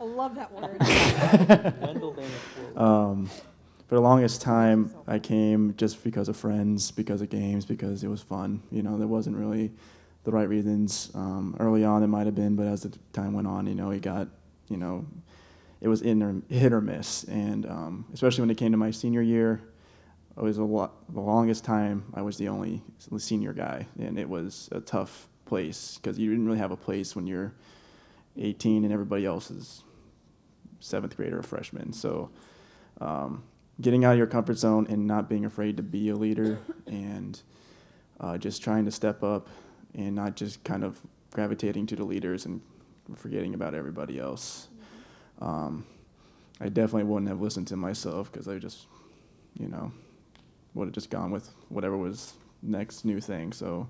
[0.00, 0.78] I love that word.
[2.76, 3.28] Um,
[3.86, 8.08] for the longest time, I came just because of friends, because of games, because it
[8.08, 8.62] was fun.
[8.70, 9.70] You know, there wasn't really
[10.24, 11.10] the right reasons.
[11.14, 13.90] Um, early on, it might have been, but as the time went on, you know,
[13.90, 14.28] it got,
[14.68, 15.04] you know,
[15.82, 17.24] it was in or, hit or miss.
[17.24, 19.60] And um, especially when it came to my senior year,
[20.34, 22.82] it was a lot, the longest time I was the only
[23.18, 27.14] senior guy, and it was a tough place because you didn't really have a place
[27.14, 27.52] when you're
[28.38, 29.84] 18 and everybody else is
[30.80, 31.92] seventh grader or freshman.
[31.92, 32.30] So
[33.02, 33.42] um,
[33.78, 37.38] getting out of your comfort zone and not being afraid to be a leader and
[38.18, 39.50] uh, just trying to step up
[39.94, 40.98] and not just kind of
[41.32, 42.62] gravitating to the leaders and
[43.14, 44.68] forgetting about everybody else.
[45.42, 45.84] Um,
[46.62, 48.86] I definitely wouldn't have listened to myself because I just,
[49.60, 49.92] you know,
[50.72, 52.32] would have just gone with whatever was
[52.62, 53.52] next new thing.
[53.52, 53.86] So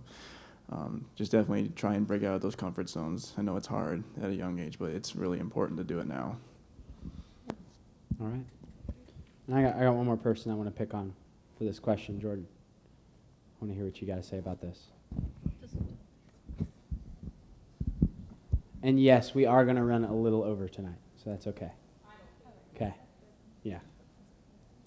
[0.71, 3.35] um, just definitely try and break out of those comfort zones.
[3.37, 6.07] I know it's hard at a young age, but it's really important to do it
[6.07, 6.37] now.
[8.21, 8.45] All right.
[9.49, 11.13] And I got, I got one more person I want to pick on
[11.59, 12.47] for this question, Jordan.
[13.61, 14.79] I want to hear what you got to say about this.
[18.83, 21.71] And yes, we are going to run a little over tonight, so that's okay.
[22.75, 22.95] Okay.
[23.63, 23.79] Yeah.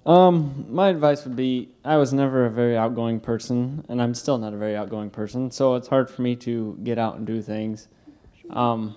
[0.06, 4.38] Um, my advice would be I was never a very outgoing person, and I'm still
[4.38, 7.41] not a very outgoing person, so it's hard for me to get out and do
[7.41, 7.88] things.
[8.51, 8.95] Um,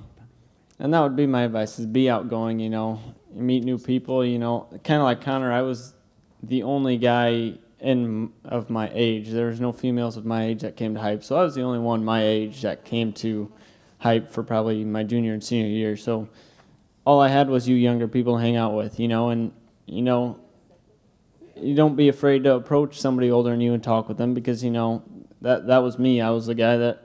[0.79, 2.61] and that would be my advice: is be outgoing.
[2.61, 3.01] You know,
[3.33, 4.25] meet new people.
[4.25, 5.51] You know, kind of like Connor.
[5.51, 5.95] I was
[6.43, 9.31] the only guy in of my age.
[9.31, 11.63] There was no females of my age that came to hype, so I was the
[11.63, 13.51] only one my age that came to
[13.99, 15.97] hype for probably my junior and senior year.
[15.97, 16.29] So
[17.07, 19.01] all I had was you younger people to hang out with.
[19.01, 19.53] You know, and
[19.87, 20.39] you know
[21.61, 24.63] you don't be afraid to approach somebody older than you and talk with them because
[24.63, 25.03] you know
[25.41, 26.21] that that was me.
[26.21, 27.03] I was the guy that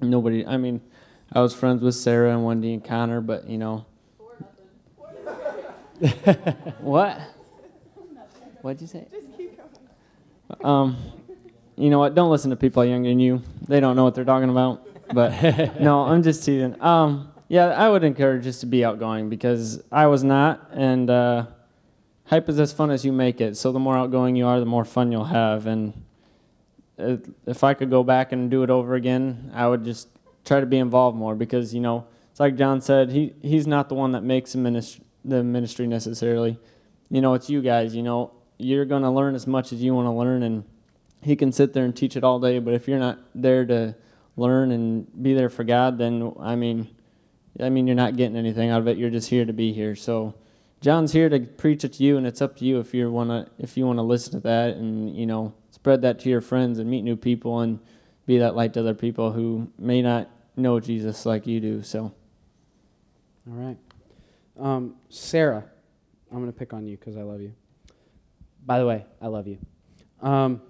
[0.00, 0.46] nobody.
[0.46, 0.80] I mean,
[1.32, 3.86] I was friends with Sarah and Wendy and Connor, but you know.
[6.80, 7.20] what?
[8.62, 9.06] What'd you say?
[9.12, 10.64] Just keep going.
[10.64, 10.96] Um,
[11.76, 12.14] you know what?
[12.14, 13.42] Don't listen to people younger than you.
[13.68, 14.86] They don't know what they're talking about.
[15.12, 16.80] But no, I'm just teasing.
[16.82, 21.10] Um, yeah, I would encourage us to be outgoing because I was not, and.
[21.10, 21.46] Uh,
[22.30, 23.56] hype is as fun as you make it.
[23.56, 25.66] So the more outgoing you are, the more fun you'll have.
[25.66, 26.04] And
[26.96, 30.08] it, if I could go back and do it over again, I would just
[30.44, 33.88] try to be involved more because you know it's like John said, he he's not
[33.88, 36.56] the one that makes the ministry, the ministry necessarily.
[37.10, 37.96] You know, it's you guys.
[37.96, 40.62] You know, you're going to learn as much as you want to learn, and
[41.22, 42.60] he can sit there and teach it all day.
[42.60, 43.96] But if you're not there to
[44.36, 46.88] learn and be there for God, then I mean,
[47.58, 48.98] I mean, you're not getting anything out of it.
[48.98, 49.96] You're just here to be here.
[49.96, 50.36] So.
[50.80, 53.48] John's here to preach it to you, and it's up to you if you wanna
[53.58, 56.88] if you wanna listen to that and you know spread that to your friends and
[56.88, 57.78] meet new people and
[58.26, 61.82] be that light to other people who may not know Jesus like you do.
[61.82, 62.14] So, all
[63.46, 63.76] right,
[64.58, 65.64] um, Sarah,
[66.32, 67.52] I'm gonna pick on you because I love you.
[68.64, 69.58] By the way, I love you.
[70.22, 70.62] Um,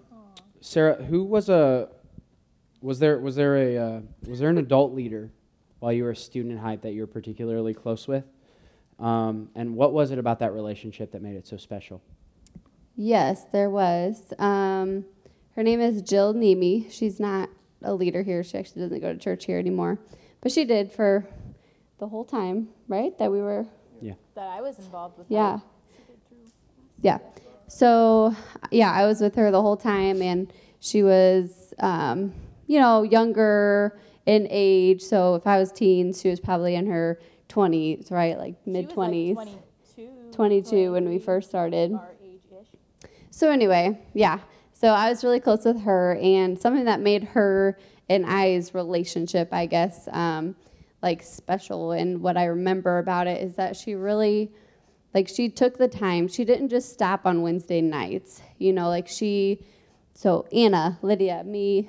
[0.61, 1.89] Sarah, who was a
[2.83, 5.31] was there was there a uh, was there an adult leader
[5.79, 8.25] while you were a student in hype that you were particularly close with?
[9.01, 12.03] Um, and what was it about that relationship that made it so special?
[12.97, 14.33] Yes, there was.
[14.39, 15.07] Um,
[15.57, 16.89] her name is Jill Nemi.
[16.91, 17.49] She's not
[17.83, 18.45] a leader here.
[18.45, 19.99] She actually doesn't go to church here anymore,
[20.43, 21.27] but she did for
[21.99, 23.17] the whole time, right?
[23.19, 23.67] That we were.
[24.03, 24.15] Yeah.
[24.35, 25.27] That I was involved with.
[25.31, 25.61] Yeah.
[27.01, 27.19] Yeah.
[27.69, 28.35] So
[28.71, 32.35] yeah, I was with her the whole time, and she was, um,
[32.67, 35.01] you know, younger in age.
[35.01, 37.19] So if I was teens, she was probably in her
[37.51, 38.39] 20s, right?
[38.39, 39.37] Like mid 20s.
[39.37, 39.49] Like
[39.97, 41.99] 22, 22 when we first started.
[43.31, 44.41] So, anyway, yeah.
[44.73, 47.79] So, I was really close with her, and something that made her
[48.09, 50.57] and I's relationship, I guess, um,
[51.01, 51.93] like special.
[51.93, 54.51] And what I remember about it is that she really,
[55.15, 56.27] like, she took the time.
[56.27, 59.65] She didn't just stop on Wednesday nights, you know, like she,
[60.13, 61.89] so Anna, Lydia, me,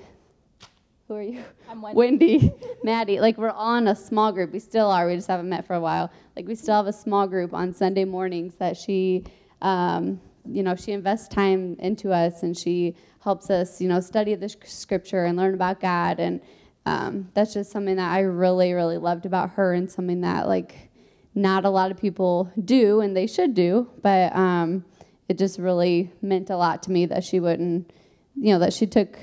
[1.12, 1.44] who are you?
[1.70, 1.98] I'm Wendy.
[1.98, 2.54] Wendy,
[2.86, 3.20] Maddie.
[3.20, 4.54] Like we're all in a small group.
[4.54, 5.06] We still are.
[5.06, 6.10] We just haven't met for a while.
[6.38, 9.26] Like we still have a small group on Sunday mornings that she,
[9.62, 14.36] um, you know, she invests time into us and she helps us, you know, study
[14.36, 16.22] the scripture and learn about God.
[16.22, 16.40] And
[16.86, 20.92] um, that's just something that I really, really loved about her and something that like
[21.36, 23.90] not a lot of people do and they should do.
[24.02, 24.86] But um,
[25.28, 27.92] it just really meant a lot to me that she wouldn't,
[28.38, 29.20] you know, that she took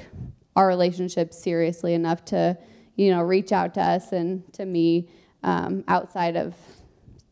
[0.59, 2.59] our relationship seriously enough to,
[2.97, 5.09] you know, reach out to us and to me
[5.45, 6.53] um, outside of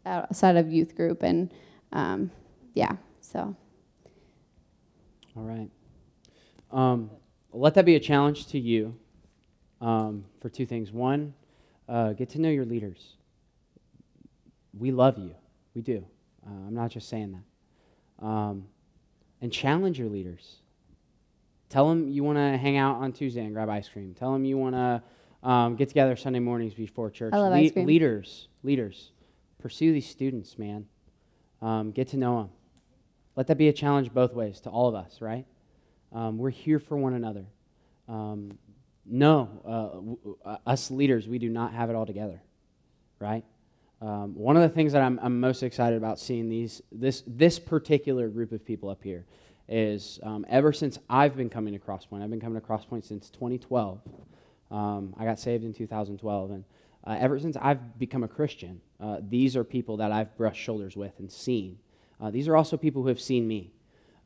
[0.07, 1.53] outside of youth group and
[1.93, 2.31] um,
[2.74, 3.57] yeah, so.
[5.37, 5.68] All right.
[6.70, 7.11] Um,
[7.53, 8.97] let that be a challenge to you
[9.81, 10.93] um, for two things.
[10.93, 11.35] One,
[11.89, 13.16] uh, get to know your leaders.
[14.79, 15.35] We love you.
[15.74, 16.07] We do.
[16.47, 18.24] Uh, I'm not just saying that.
[18.24, 18.68] Um,
[19.41, 20.59] and challenge your leaders.
[21.69, 24.14] Tell them you want to hang out on Tuesday and grab ice cream.
[24.14, 27.33] Tell them you want to um, get together Sunday mornings before church.
[27.35, 27.87] I love ice cream.
[27.87, 29.11] Leaders, leaders,
[29.61, 30.87] pursue these students, man.
[31.61, 32.51] Um, get to know them.
[33.35, 35.45] Let that be a challenge both ways to all of us, right?
[36.12, 37.47] Um, we're here for one another.
[38.09, 38.59] Um,
[39.05, 42.41] no, uh, w- uh, us leaders, we do not have it all together,
[43.19, 43.45] right?
[44.01, 47.59] Um, one of the things that I'm, I'm most excited about seeing these this this
[47.59, 49.25] particular group of people up here
[49.69, 53.31] is um, ever since I've been coming to Crosspoint, I've been coming to Crosspoint since
[53.31, 54.01] 2012.
[54.71, 56.64] Um, I got saved in 2012, and
[57.07, 60.97] uh, ever since I've become a Christian, uh, these are people that I've brushed shoulders
[60.97, 61.79] with and seen.
[62.21, 63.73] Uh, these are also people who have seen me.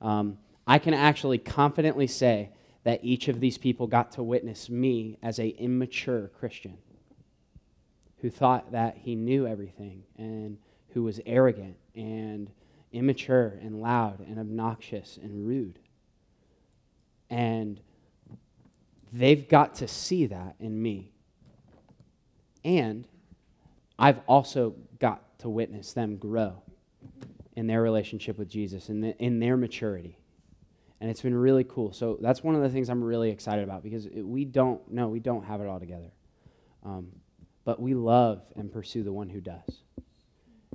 [0.00, 2.50] Um, I can actually confidently say
[2.84, 6.78] that each of these people got to witness me as a immature Christian
[8.18, 10.58] who thought that he knew everything and
[10.90, 12.50] who was arrogant and
[12.92, 15.78] immature and loud and obnoxious and rude.
[17.28, 17.80] And
[19.12, 21.12] they've got to see that in me.
[22.64, 23.06] And
[23.98, 26.62] I've also got to witness them grow
[27.56, 30.18] in their relationship with Jesus and in, in their maturity.
[31.00, 31.92] And it's been really cool.
[31.92, 35.08] So that's one of the things I'm really excited about because it, we don't, no,
[35.08, 36.12] we don't have it all together.
[36.84, 37.08] Um,
[37.64, 39.82] but we love and pursue the one who does.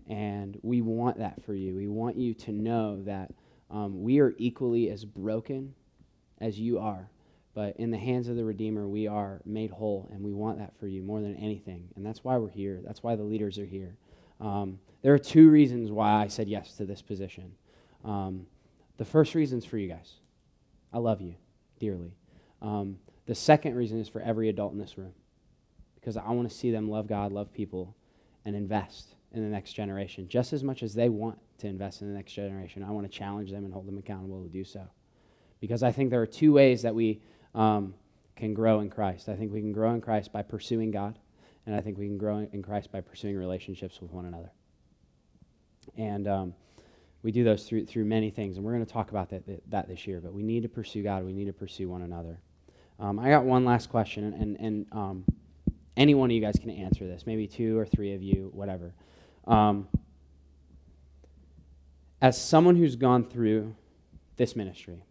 [0.07, 1.75] And we want that for you.
[1.75, 3.31] We want you to know that
[3.71, 5.73] um, we are equally as broken
[6.39, 7.09] as you are.
[7.53, 10.77] But in the hands of the Redeemer, we are made whole, and we want that
[10.77, 11.87] for you more than anything.
[11.95, 12.81] And that's why we're here.
[12.85, 13.95] That's why the leaders are here.
[14.41, 17.53] Um, there are two reasons why I said yes to this position.
[18.03, 18.47] Um,
[18.97, 20.15] the first reason is for you guys.
[20.91, 21.35] I love you
[21.79, 22.13] dearly.
[22.61, 25.13] Um, the second reason is for every adult in this room
[25.95, 27.95] because I want to see them love God, love people,
[28.43, 32.07] and invest in the next generation just as much as they want to invest in
[32.07, 32.83] the next generation.
[32.83, 34.87] I want to challenge them and hold them accountable to do so.
[35.59, 37.21] Because I think there are two ways that we
[37.53, 37.93] um,
[38.35, 39.29] can grow in Christ.
[39.29, 41.17] I think we can grow in Christ by pursuing God,
[41.65, 44.51] and I think we can grow in Christ by pursuing relationships with one another.
[45.97, 46.53] And um,
[47.23, 49.87] we do those through, through many things, and we're going to talk about that, that
[49.87, 50.19] this year.
[50.19, 52.39] But we need to pursue God, we need to pursue one another.
[52.99, 55.25] Um, I got one last question, and, and um,
[55.97, 58.93] any one of you guys can answer this, maybe two or three of you, whatever.
[59.47, 59.87] Um,
[62.21, 63.75] as someone who's gone through
[64.37, 65.03] this ministry,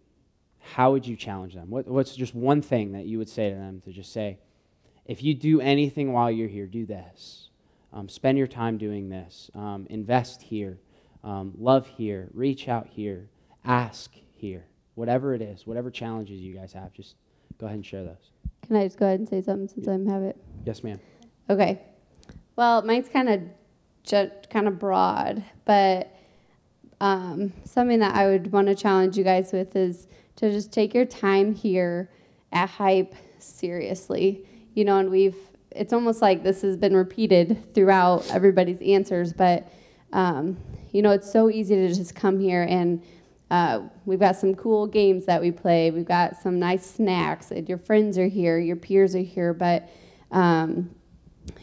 [0.61, 1.71] how would you challenge them?
[1.71, 4.39] What, what's just one thing that you would say to them to just say,
[5.05, 7.51] if you do anything while you're here, do this.
[7.93, 9.51] Um, spend your time doing this.
[9.55, 10.79] Um, invest here.
[11.23, 12.29] Um, love here.
[12.33, 13.29] Reach out here.
[13.65, 14.65] Ask here.
[14.95, 17.17] Whatever it is, whatever challenges you guys have, just
[17.59, 18.31] go ahead and share those.
[18.67, 20.37] Can I just go ahead and say something since I have it?
[20.65, 20.99] Yes, ma'am.
[21.51, 21.83] Okay.
[22.57, 23.43] Well, mine's kind of
[24.05, 26.15] ju- kind of broad, but
[27.01, 30.95] um, something that I would want to challenge you guys with is to just take
[30.95, 32.11] your time here
[32.53, 34.47] at Hype seriously.
[34.75, 35.37] You know, and we've
[35.71, 39.73] it's almost like this has been repeated throughout everybody's answers, but
[40.13, 40.57] um,
[40.93, 43.03] you know, it's so easy to just come here and
[43.51, 45.91] uh, we've got some cool games that we play.
[45.91, 47.51] We've got some nice snacks.
[47.51, 49.89] And your friends are here, your peers are here, but
[50.31, 50.91] um,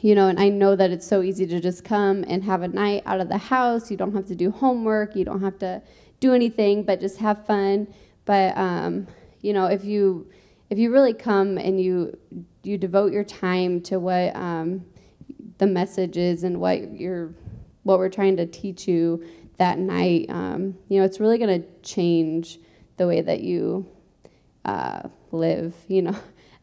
[0.02, 2.68] you know, and I know that it's so easy to just come and have a
[2.68, 3.92] night out of the house.
[3.92, 5.16] You don't have to do homework.
[5.16, 5.82] You don't have to
[6.20, 7.88] do anything, but just have fun.
[8.26, 9.08] But um,
[9.42, 10.28] you know, if you
[10.70, 12.18] if you really come and you
[12.64, 14.86] you devote your time to what um,
[15.58, 17.34] the message is and what you're
[17.84, 19.24] what we're trying to teach you
[19.58, 22.60] that night, um, you know, it's really going to change
[22.98, 23.88] the way that you
[24.66, 25.02] uh,
[25.32, 25.76] live.
[25.88, 26.16] You know,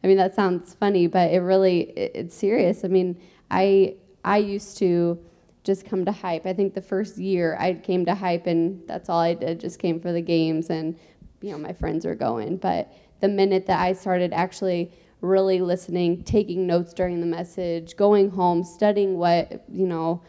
[0.03, 2.83] I mean, that sounds funny, but it really it, it's serious.
[2.85, 3.19] I mean,
[3.51, 5.19] I I used to
[5.63, 6.45] just come to hype.
[6.45, 9.59] I think the first year I came to hype, and that's all I did.
[9.59, 10.97] Just came for the games, and
[11.41, 12.57] you know, my friends were going.
[12.57, 14.91] But the minute that I started actually
[15.21, 20.21] really listening, taking notes during the message, going home, studying what you know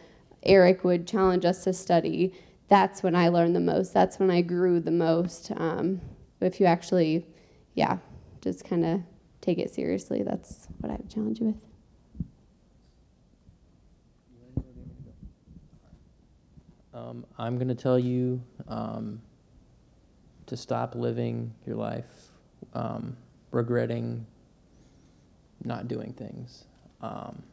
[0.43, 2.33] Eric would challenge us to study,
[2.67, 3.93] that's when I learned the most.
[3.93, 5.51] That's when I grew the most.
[5.55, 6.01] Um,
[6.41, 7.25] if you actually,
[7.75, 7.97] yeah,
[8.41, 9.01] just kind of
[9.41, 11.55] take it seriously, that's what I would challenge you with.
[16.93, 19.21] Um, I'm going to tell you um,
[20.47, 22.31] to stop living your life
[22.73, 23.15] um,
[23.51, 24.25] regretting
[25.63, 26.65] not doing things.
[27.01, 27.43] Um,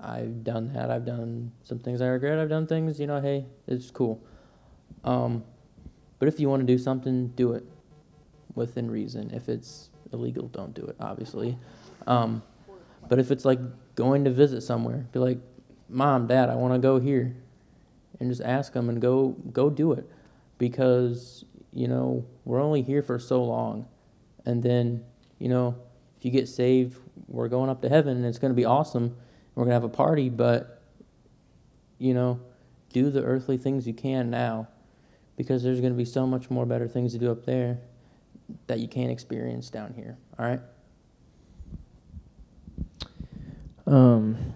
[0.00, 0.90] I've done that.
[0.90, 2.38] I've done some things I regret.
[2.38, 4.20] I've done things, you know, hey, it's cool.
[5.04, 5.44] Um,
[6.18, 7.64] but if you want to do something, do it
[8.54, 9.30] within reason.
[9.32, 11.58] If it's illegal, don't do it, obviously.
[12.06, 12.42] Um,
[13.08, 13.58] but if it's like
[13.94, 15.38] going to visit somewhere, be like,
[15.88, 17.36] Mom, Dad, I want to go here.
[18.20, 20.08] And just ask them and go, go do it.
[20.58, 23.86] Because, you know, we're only here for so long.
[24.46, 25.04] And then,
[25.38, 25.76] you know,
[26.18, 29.16] if you get saved, we're going up to heaven and it's going to be awesome
[29.54, 30.82] we're going to have a party, but,
[31.98, 32.40] you know,
[32.92, 34.68] do the earthly things you can now
[35.36, 37.78] because there's going to be so much more better things to do up there
[38.66, 40.16] that you can't experience down here.
[40.38, 40.60] All right?
[43.86, 44.54] Um,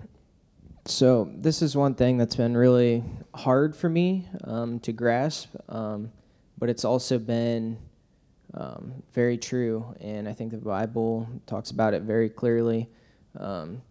[0.84, 3.02] so this is one thing that's been really
[3.34, 6.12] hard for me um, to grasp, um,
[6.58, 7.76] but it's also been
[8.54, 12.88] um, very true, and I think the Bible talks about it very clearly.
[13.38, 13.82] Um,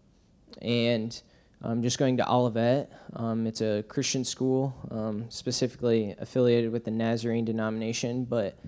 [0.62, 1.20] and
[1.62, 2.90] I'm just going to Olivet.
[3.12, 8.58] Um, it's a Christian school, um, specifically affiliated with the Nazarene denomination, but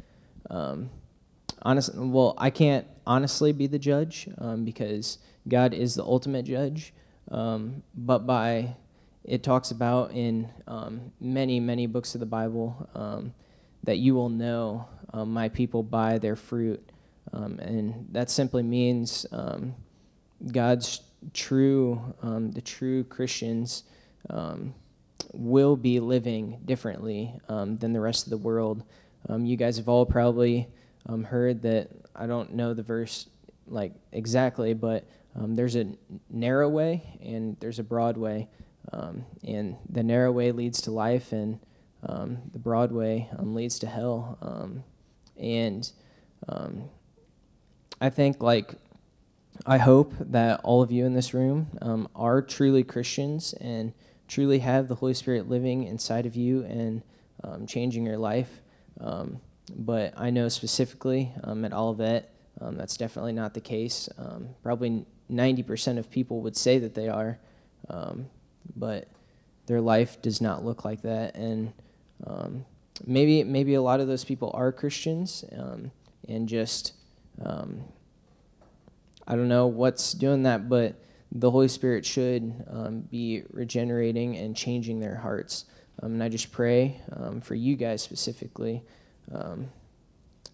[1.64, 6.92] well, I can't honestly be the judge um, because God is the ultimate judge.
[7.30, 8.76] Um, but by
[9.24, 13.34] it talks about in um, many, many books of the Bible um,
[13.84, 16.90] that you will know um, my people by their fruit.
[17.32, 19.26] Um, and that simply means
[20.52, 21.02] God's
[21.34, 23.84] true, the true Christians
[25.34, 28.82] will be living differently than the rest of the world.
[29.28, 30.68] You guys have all probably
[31.06, 33.28] um, heard that, I don't know the verse
[33.66, 35.86] like exactly, but um, there's a
[36.30, 38.48] narrow way and there's a broad way.
[38.92, 41.60] Um, and the narrow way leads to life, and
[42.02, 44.38] um, the broad way um, leads to hell.
[44.40, 44.82] Um,
[45.36, 45.90] and
[48.00, 48.76] I think, like,
[49.66, 53.92] I hope that all of you in this room are truly Christians and
[54.26, 57.02] truly have the Holy Spirit living inside of you and
[57.68, 58.62] changing your life.
[59.00, 64.08] Um, but I know specifically um, at Olivet, um, that's definitely not the case.
[64.18, 67.38] Um, probably 90% of people would say that they are,
[67.88, 68.26] um,
[68.76, 69.08] but
[69.66, 71.36] their life does not look like that.
[71.36, 71.72] And
[72.26, 72.64] um,
[73.06, 75.92] maybe maybe a lot of those people are Christians um,
[76.28, 76.94] and just
[79.30, 80.96] I don't know what's doing that, but
[81.30, 82.64] the Holy Spirit should
[83.10, 85.66] be regenerating and changing their hearts.
[86.02, 87.00] And I just pray
[87.42, 88.82] for you guys specifically
[89.32, 89.68] um,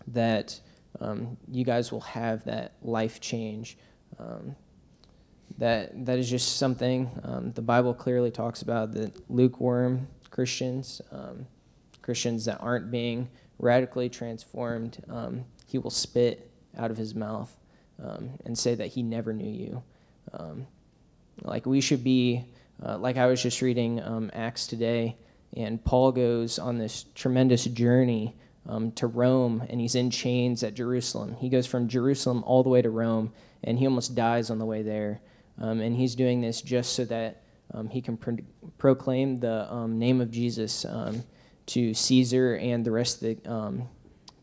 [0.08, 0.60] that
[1.00, 3.78] um, you guys will have that life change.
[4.18, 4.56] Um,
[5.58, 8.92] that that is just something um, the Bible clearly talks about.
[8.92, 11.46] That lukewarm Christians, um,
[12.02, 15.02] Christians that aren't being radically transformed,
[15.66, 17.54] He will spit out of His mouth
[17.98, 19.82] and say that He never knew you.
[21.42, 22.44] Like we should be,
[22.84, 25.16] uh, like I was just reading um, Acts today,
[25.56, 28.34] and Paul goes on this tremendous journey
[28.66, 31.36] um, to Rome, and he's in chains at Jerusalem.
[31.38, 34.64] He goes from Jerusalem all the way to Rome, and he almost dies on the
[34.64, 35.20] way there.
[35.60, 37.42] Um, and he's doing this just so that
[37.72, 38.38] um, he can pro-
[38.78, 41.22] proclaim the um, name of Jesus um,
[41.66, 43.86] to Caesar and the rest of the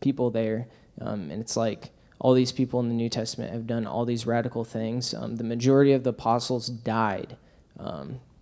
[0.00, 0.68] people there.
[0.98, 4.64] And it's like all these people in the New Testament have done all these radical
[4.64, 5.10] things.
[5.10, 7.36] The majority of the apostles died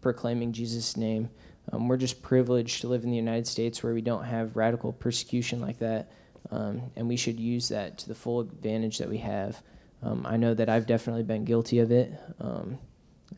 [0.00, 1.30] proclaiming Jesus' name.
[1.72, 4.92] Um, we're just privileged to live in the United States where we don't have radical
[4.92, 6.10] persecution like that,
[6.50, 9.62] um, and we should use that to the full advantage that we have.
[10.02, 12.78] Um, I know that I've definitely been guilty of it, um,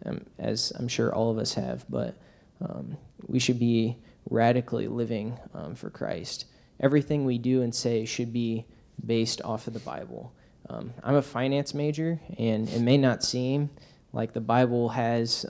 [0.07, 2.17] um, as I'm sure all of us have, but
[2.61, 3.99] um, we should be
[4.31, 5.39] radically living
[5.75, 6.47] for Christ.
[6.81, 8.65] Everything we do and say should be
[9.05, 10.33] based off of the Bible.
[10.71, 13.69] I'm a finance major, and it may not seem
[14.13, 15.45] like the Bible has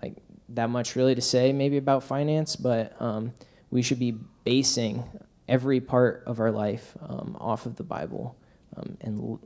[0.00, 0.14] like
[0.54, 3.32] that much really to say maybe about finance, but um,
[3.70, 5.02] we should be basing
[5.48, 8.36] every part of our life um, off of the Bible.
[8.76, 9.40] Um, and l-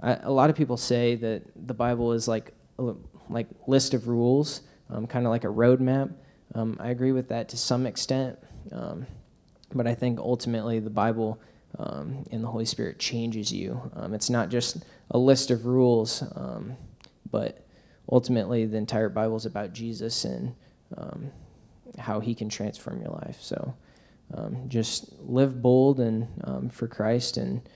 [0.00, 2.94] I, a lot of people say that the Bible is like a
[3.30, 6.12] like list of rules, um, kind of like a roadmap.
[6.54, 8.38] Um, I agree with that to some extent,
[8.72, 9.06] um,
[9.74, 11.40] but I think ultimately the Bible
[11.78, 13.80] and the Holy Spirit changes you.
[14.12, 16.22] It's not just a list of rules,
[17.30, 17.64] but
[18.12, 20.54] ultimately the entire Bible is about Jesus and
[20.96, 21.32] um,
[21.98, 23.38] how He can transform your life.
[23.40, 23.74] So
[24.34, 27.68] um, just live bold and um, for Christ and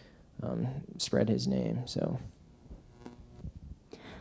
[0.43, 0.69] um,
[0.99, 1.87] spread His name.
[1.87, 2.21] So.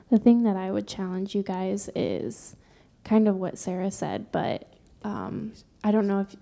[0.10, 2.56] The thing that I would challenge you guys is
[3.04, 4.72] kind of what Sarah said, but
[5.04, 5.54] um,
[5.84, 6.36] I don't know if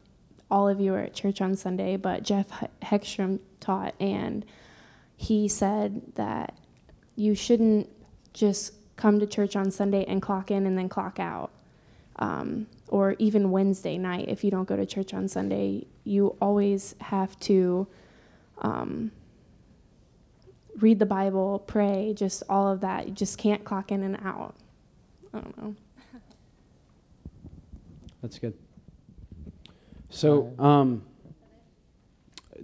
[0.52, 4.46] all of you were at church on Sunday, but Jeff He- Heckstrom taught, and
[5.16, 6.58] he said that
[7.16, 7.90] you shouldn't
[8.34, 11.52] just come to church on Sunday and clock in and then clock out.
[12.18, 16.96] Um, or even Wednesday night, if you don't go to church on Sunday, you always
[17.02, 17.88] have to
[18.60, 19.12] um,
[20.80, 23.08] read the Bible, pray, just all of that.
[23.08, 24.56] You just can't clock in and out.
[25.34, 25.76] I don't know.
[28.22, 28.54] That's good.
[30.10, 31.04] So, um,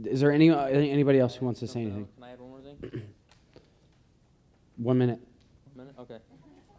[0.06, 2.08] is there any anybody else who wants to say anything?
[2.16, 3.02] Can I add one more thing?
[4.78, 5.20] One minute.
[6.00, 6.22] One minute?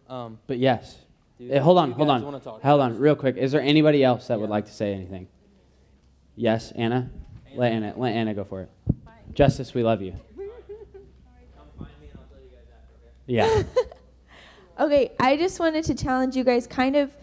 [0.09, 0.15] Okay.
[0.15, 0.99] Um, But yes.
[1.39, 2.23] Do Eh, hold on, hold on.
[2.23, 3.37] Hold on, real quick.
[3.37, 5.27] Is there anybody else that would like to say anything?
[6.37, 7.11] Yes, Anna?
[7.55, 8.71] Let Anna let Anna go for it.
[9.35, 10.15] Justice, we love you.
[13.27, 13.63] Yeah.
[14.79, 17.15] Okay, I just wanted to challenge you guys kind of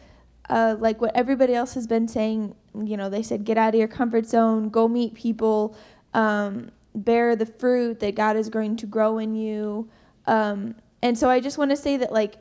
[0.47, 2.53] uh, like what everybody else has been saying.
[2.75, 5.75] You know, they said get out of your comfort zone, go meet people,
[6.13, 9.89] um, bear the fruit that God is going to grow in you.
[10.27, 10.75] Um,
[11.08, 12.36] and so I just want to say that, like,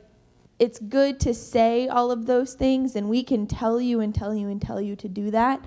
[0.59, 4.35] it's good to say all of those things, and we can tell you and tell
[4.35, 5.63] you and tell you to do that.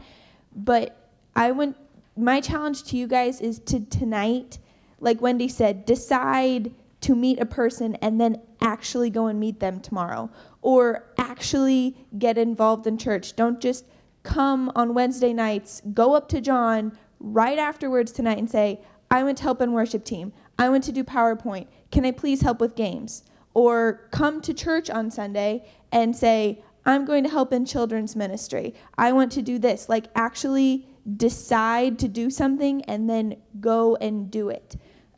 [0.54, 1.78] But I want
[2.14, 4.58] my challenge to you guys is to tonight,
[4.98, 9.80] like Wendy said, decide to meet a person and then actually go and meet them
[9.80, 10.28] tomorrow
[10.60, 13.34] or actually get involved in church.
[13.34, 13.86] Don't just
[14.24, 19.38] come on Wednesday nights, go up to John right afterwards tonight and say, I went
[19.38, 20.34] to help in worship team.
[20.58, 21.68] I went to do PowerPoint.
[21.90, 23.24] Can I please help with games?
[23.54, 28.74] Or come to church on Sunday and say, I'm going to help in children's ministry.
[28.96, 29.88] I want to do this.
[29.88, 30.86] Like, actually
[31.16, 34.76] decide to do something and then go and do it.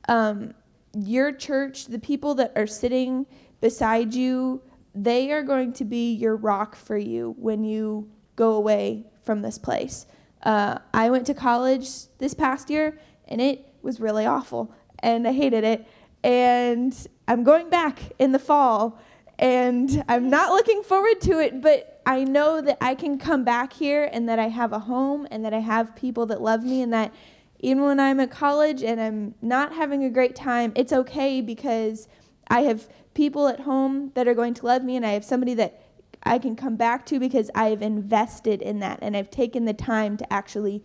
[0.09, 0.55] Um,
[0.95, 3.27] your church, the people that are sitting
[3.61, 4.63] beside you,
[4.95, 9.59] they are going to be your rock for you when you go away from this
[9.59, 10.07] place.
[10.43, 12.99] Uh, I went to college this past year
[13.29, 15.87] and it was really awful and I hated it.
[16.25, 16.95] And
[17.27, 19.01] I'm going back in the fall
[19.39, 23.73] and I'm not looking forward to it, but I know that I can come back
[23.73, 26.83] here and that I have a home and that I have people that love me
[26.83, 27.13] and that
[27.61, 32.09] even when I'm at college and I'm not having a great time, it's okay because
[32.49, 35.55] I have people at home that are going to love me and I have somebody
[35.55, 35.83] that
[36.25, 40.17] I can come back to because I've invested in that and I've taken the time
[40.19, 40.83] to actually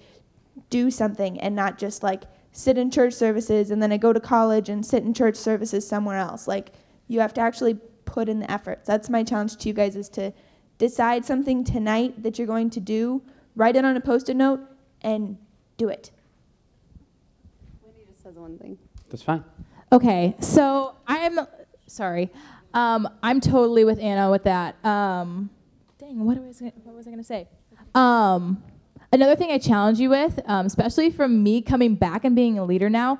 [0.69, 2.23] do something and not just like
[2.57, 5.87] sit in church services and then I go to college and sit in church services
[5.87, 6.47] somewhere else.
[6.47, 6.71] Like
[7.07, 8.87] you have to actually put in the efforts.
[8.87, 10.33] That's my challenge to you guys is to
[10.79, 13.21] decide something tonight that you're going to do,
[13.55, 14.59] write it on a post-it note
[15.03, 15.37] and
[15.77, 16.09] do it.
[17.83, 18.79] Wendy just says one thing.
[19.11, 19.43] That's fine.
[19.91, 21.39] Okay, so I'm
[21.85, 22.31] sorry.
[22.73, 24.83] Um, I'm totally with Anna with that.
[24.83, 25.51] Um,
[25.99, 27.47] dang, what was I, what was I gonna say?
[27.93, 28.63] Um,
[29.11, 32.65] another thing I challenge you with, um, especially from me coming back and being a
[32.65, 33.19] leader now,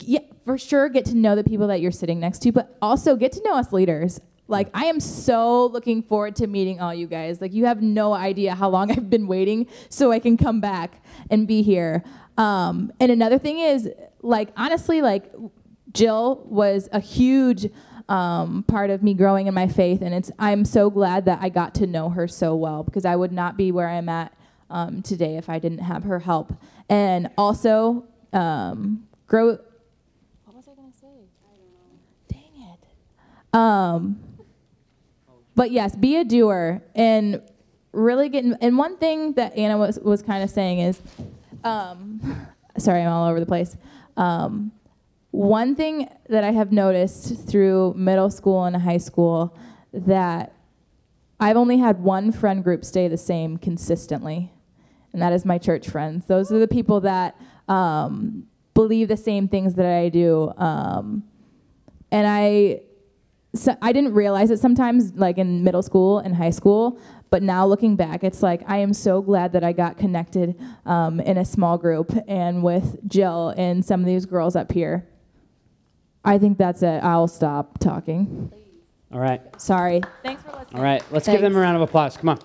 [0.00, 3.16] yeah, for sure, get to know the people that you're sitting next to, but also
[3.16, 4.20] get to know us leaders.
[4.48, 7.40] Like, I am so looking forward to meeting all you guys.
[7.40, 11.02] Like, you have no idea how long I've been waiting so I can come back
[11.30, 12.02] and be here.
[12.36, 13.88] Um, and another thing is,
[14.22, 15.30] like, honestly, like,
[15.92, 17.68] Jill was a huge
[18.08, 21.48] um, part of me growing in my faith, and it's I'm so glad that I
[21.48, 24.32] got to know her so well because I would not be where I'm at
[24.70, 26.52] um, today if I didn't have her help.
[26.88, 29.58] And also, um, grow.
[30.44, 31.06] What was I gonna say?
[31.44, 31.98] I don't know.
[32.28, 33.54] Dang it.
[33.54, 34.20] Um,
[35.54, 37.42] but yes, be a doer and
[37.92, 38.44] really get.
[38.44, 41.02] And one thing that Anna was was kind of saying is,
[41.64, 42.46] um,
[42.78, 43.76] sorry, I'm all over the place.
[44.16, 44.72] Um,
[45.32, 49.56] one thing that I have noticed through middle school and high school
[49.92, 50.54] that
[51.38, 54.52] I've only had one friend group stay the same consistently,
[55.12, 56.26] and that is my church friends.
[56.26, 57.36] Those are the people that
[57.68, 60.52] um, believe the same things that I do.
[60.56, 61.24] Um,
[62.10, 62.82] and I,
[63.54, 67.00] so I didn't realize it sometimes, like in middle school and high school.
[67.30, 71.20] But now looking back, it's like I am so glad that I got connected um,
[71.20, 75.06] in a small group and with Jill and some of these girls up here.
[76.24, 77.02] I think that's it.
[77.02, 78.52] I'll stop talking.
[79.12, 79.40] All right.
[79.60, 80.02] Sorry.
[80.22, 80.76] Thanks for listening.
[80.76, 81.02] All right.
[81.10, 82.16] Let's give them a round of applause.
[82.16, 82.40] Come on.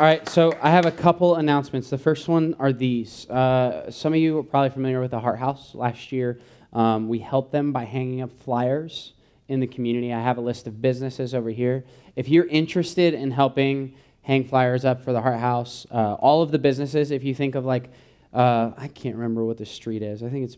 [0.00, 1.90] All right, so I have a couple announcements.
[1.90, 3.28] The first one are these.
[3.28, 5.74] Uh, some of you are probably familiar with the Heart House.
[5.74, 6.40] Last year,
[6.72, 9.12] um, we helped them by hanging up flyers
[9.48, 10.10] in the community.
[10.10, 11.84] I have a list of businesses over here.
[12.16, 16.50] If you're interested in helping hang flyers up for the Heart House, uh, all of
[16.50, 17.90] the businesses, if you think of like,
[18.32, 20.22] uh, I can't remember what the street is.
[20.22, 20.56] I think it's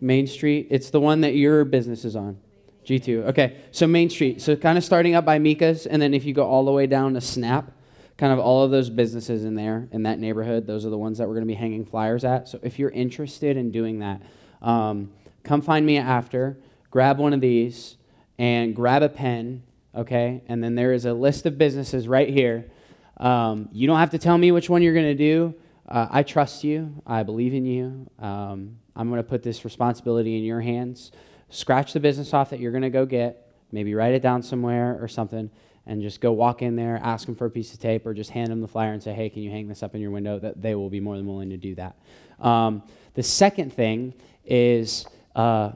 [0.00, 0.68] Main Street.
[0.70, 2.38] It's the one that your business is on.
[2.86, 3.26] G2.
[3.26, 4.40] Okay, so Main Street.
[4.40, 6.86] So kind of starting up by Mika's, and then if you go all the way
[6.86, 7.70] down to Snap,
[8.16, 11.18] kind of all of those businesses in there in that neighborhood, those are the ones
[11.18, 12.48] that we're going to be hanging flyers at.
[12.48, 14.22] So if you're interested in doing that,
[14.62, 15.10] um,
[15.42, 16.56] come find me after,
[16.90, 17.96] grab one of these,
[18.38, 19.62] and grab a pen,
[19.94, 20.42] okay?
[20.46, 22.70] And then there is a list of businesses right here.
[23.16, 25.54] Um, you don't have to tell me which one you're going to do.
[25.88, 27.02] Uh, I trust you.
[27.06, 28.10] I believe in you.
[28.18, 31.12] Um, I'm going to put this responsibility in your hands.
[31.50, 33.52] Scratch the business off that you're going to go get.
[33.70, 35.50] Maybe write it down somewhere or something,
[35.86, 38.30] and just go walk in there, ask them for a piece of tape, or just
[38.30, 40.38] hand them the flyer and say, "Hey, can you hang this up in your window?"
[40.38, 41.96] That they will be more than willing to do that.
[42.40, 42.82] Um,
[43.14, 44.14] the second thing
[44.44, 45.72] is, uh,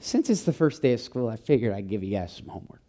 [0.00, 2.82] since it's the first day of school, I figured I'd give you guys some homework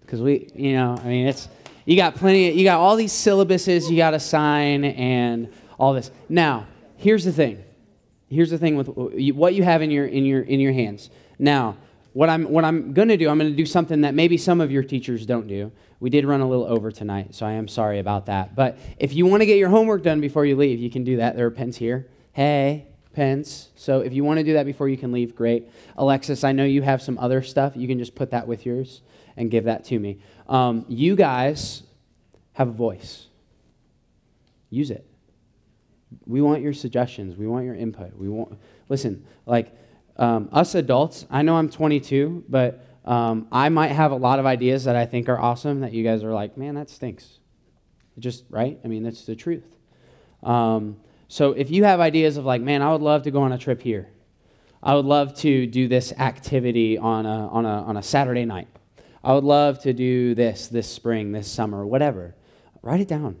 [0.00, 1.48] because we, you know, I mean, it's
[1.84, 2.50] you got plenty.
[2.52, 6.10] you got all these syllabuses you got to sign and all this.
[6.28, 7.62] Now, here's the thing.
[8.28, 11.10] here's the thing with what you have in your in your in your hands.
[11.38, 11.76] Now,
[12.12, 14.60] what I'm what I'm going to do, I'm going to do something that maybe some
[14.60, 15.72] of your teachers don't do.
[16.00, 18.54] We did run a little over tonight, so I am sorry about that.
[18.54, 21.16] But if you want to get your homework done before you leave, you can do
[21.18, 21.36] that.
[21.36, 22.08] There are pens here.
[22.32, 23.68] Hey, pens.
[23.76, 25.68] So if you want to do that before you can leave, great.
[25.96, 27.74] Alexis, I know you have some other stuff.
[27.76, 29.02] You can just put that with yours
[29.36, 30.18] and give that to me.
[30.48, 31.82] Um, you guys
[32.54, 33.26] have a voice.
[34.70, 35.06] Use it.
[36.26, 37.36] We want your suggestions.
[37.36, 38.16] We want your input.
[38.16, 38.58] We want
[38.88, 39.24] listen.
[39.46, 39.72] Like
[40.16, 44.46] um, us adults, I know I'm 22, but um, I might have a lot of
[44.46, 47.38] ideas that I think are awesome that you guys are like, man, that stinks.
[48.18, 48.78] Just right.
[48.84, 49.64] I mean, that's the truth.
[50.42, 50.96] Um,
[51.28, 53.58] so if you have ideas of like, man, I would love to go on a
[53.58, 54.10] trip here.
[54.82, 58.68] I would love to do this activity on a, on a, on a Saturday night.
[59.24, 62.34] I would love to do this this spring, this summer, whatever.
[62.82, 63.36] Write it down.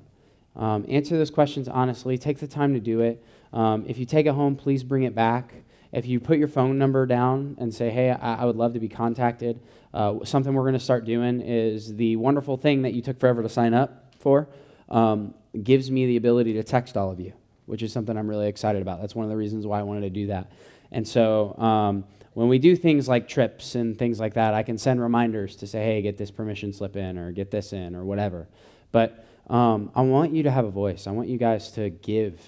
[0.54, 2.16] Um, answer those questions honestly.
[2.16, 3.24] Take the time to do it.
[3.52, 5.52] Um, if you take it home, please bring it back.
[5.92, 8.80] If you put your phone number down and say, hey, I, I would love to
[8.80, 9.60] be contacted,
[9.92, 13.42] uh, something we're going to start doing is the wonderful thing that you took forever
[13.42, 14.48] to sign up for
[14.88, 17.32] um, gives me the ability to text all of you,
[17.66, 19.00] which is something I'm really excited about.
[19.00, 20.50] That's one of the reasons why I wanted to do that.
[20.90, 24.78] And so um, when we do things like trips and things like that, I can
[24.78, 28.04] send reminders to say, hey, get this permission slip in or get this in or
[28.04, 28.48] whatever.
[28.92, 31.06] But um, I want you to have a voice.
[31.06, 32.40] I want you guys to give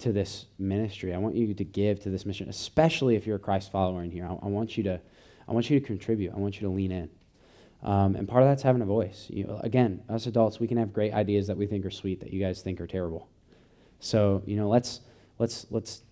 [0.00, 1.14] to this ministry.
[1.14, 4.10] I want you to give to this mission, especially if you're a Christ follower in
[4.10, 4.26] here.
[4.26, 5.00] I, I want you to,
[5.48, 6.32] I want you to contribute.
[6.34, 7.10] I want you to lean in.
[7.82, 9.26] Um, and part of that's having a voice.
[9.28, 12.32] You, again, us adults, we can have great ideas that we think are sweet that
[12.32, 13.28] you guys think are terrible.
[14.00, 15.00] So you know, let's
[15.38, 16.02] let's let's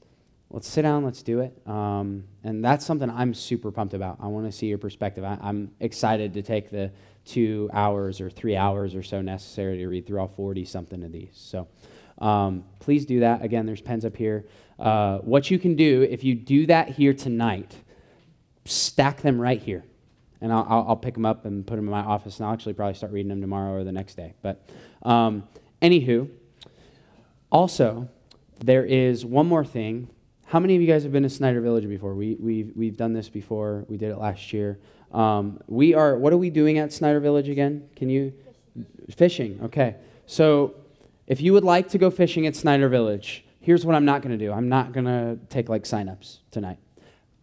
[0.51, 1.05] let's sit down.
[1.05, 1.61] Let's do it.
[1.66, 4.18] Um, and that's something I'm super pumped about.
[4.20, 5.24] I want to see your perspective.
[5.24, 6.93] I, I'm excited to take the
[7.24, 11.11] two hours or three hours or so necessary to read through all 40 something of
[11.11, 11.30] these.
[11.32, 11.68] So
[12.19, 13.43] um, please do that.
[13.43, 14.47] Again, there's pens up here.
[14.79, 17.77] Uh, what you can do if you do that here tonight,
[18.65, 19.85] stack them right here.
[20.41, 22.53] And I'll, I'll, I'll pick them up and put them in my office, and I'll
[22.53, 24.35] actually probably start reading them tomorrow or the next day.
[24.43, 24.69] But
[25.03, 25.45] um,
[25.81, 26.29] anywho,
[27.51, 28.09] also,
[28.62, 30.09] there is one more thing.
[30.47, 32.15] How many of you guys have been to Snyder Village before?
[32.15, 33.85] We, we've, we've done this before.
[33.89, 34.79] We did it last year.
[35.12, 37.89] Um, we are, what are we doing at Snyder Village again?
[37.97, 38.33] Can you?
[39.17, 39.61] Fishing.
[39.62, 39.97] Okay.
[40.27, 40.75] So
[41.27, 44.39] if you would like to go fishing at Snyder Village, here's what I'm not going
[44.39, 44.53] to do.
[44.53, 46.79] I'm not going to take like signups tonight.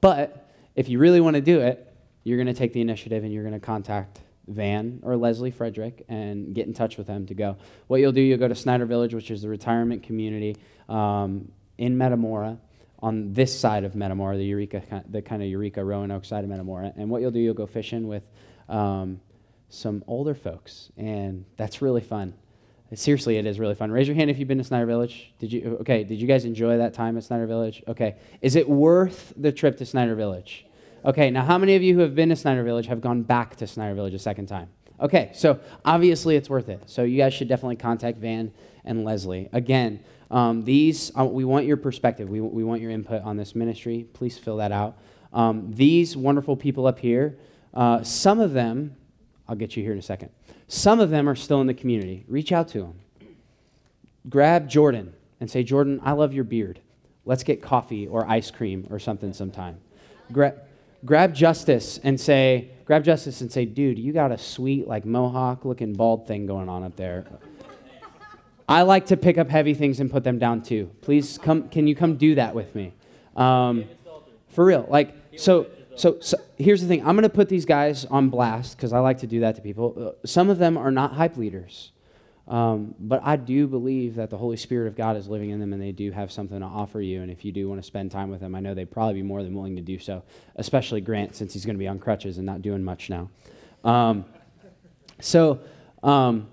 [0.01, 1.87] But if you really want to do it,
[2.23, 6.05] you're going to take the initiative and you're going to contact Van or Leslie Frederick
[6.09, 7.57] and get in touch with them to go.
[7.87, 10.57] What you'll do, you'll go to Snyder Village, which is the retirement community
[10.89, 12.59] um, in Metamora,
[12.99, 16.93] on this side of Metamora, the Eureka, the kind of Eureka Roanoke side of Metamora.
[16.95, 18.23] And what you'll do, you'll go fishing with
[18.69, 19.19] um,
[19.69, 22.35] some older folks, and that's really fun.
[22.93, 23.89] Seriously, it is really fun.
[23.89, 25.33] Raise your hand if you've been to Snyder Village.
[25.39, 25.77] Did you?
[25.81, 26.03] Okay.
[26.03, 27.81] Did you guys enjoy that time at Snyder Village?
[27.87, 28.17] Okay.
[28.41, 30.65] Is it worth the trip to Snyder Village?
[31.05, 31.29] Okay.
[31.29, 33.67] Now, how many of you who have been to Snyder Village have gone back to
[33.67, 34.67] Snyder Village a second time?
[34.99, 35.31] Okay.
[35.33, 36.83] So obviously, it's worth it.
[36.87, 38.51] So you guys should definitely contact Van
[38.83, 39.47] and Leslie.
[39.53, 42.29] Again, um, these uh, we want your perspective.
[42.29, 44.05] We we want your input on this ministry.
[44.11, 44.97] Please fill that out.
[45.31, 47.37] Um, these wonderful people up here.
[47.73, 48.97] Uh, some of them,
[49.47, 50.29] I'll get you here in a second.
[50.73, 52.23] Some of them are still in the community.
[52.29, 52.93] Reach out to them.
[54.29, 56.79] Grab Jordan and say, Jordan, I love your beard.
[57.25, 59.79] Let's get coffee or ice cream or something sometime.
[60.31, 60.55] Gra-
[61.03, 65.65] grab Justice and say, grab Justice and say, dude, you got a sweet, like mohawk
[65.65, 67.25] looking bald thing going on up there.
[68.69, 70.89] I like to pick up heavy things and put them down too.
[71.01, 72.93] Please come, can you come do that with me?
[73.35, 73.83] Um,
[74.47, 74.85] for real.
[74.87, 77.01] Like, so so, so, here's the thing.
[77.01, 79.61] I'm going to put these guys on blast because i like to do that to
[79.61, 80.15] people.
[80.21, 81.91] Uh, some of them are not hype leaders
[82.47, 85.73] um, but i do believe that the holy spirit of god is living in them
[85.73, 87.21] and they do have something to offer you.
[87.21, 89.23] And if you do want to spend time with them i know they'd probably be
[89.23, 90.23] more than willing to do so
[90.55, 93.29] especially grant since he's going to be on crutches and not doing much now.
[93.83, 94.25] Um,
[95.19, 95.59] so
[96.03, 96.47] um,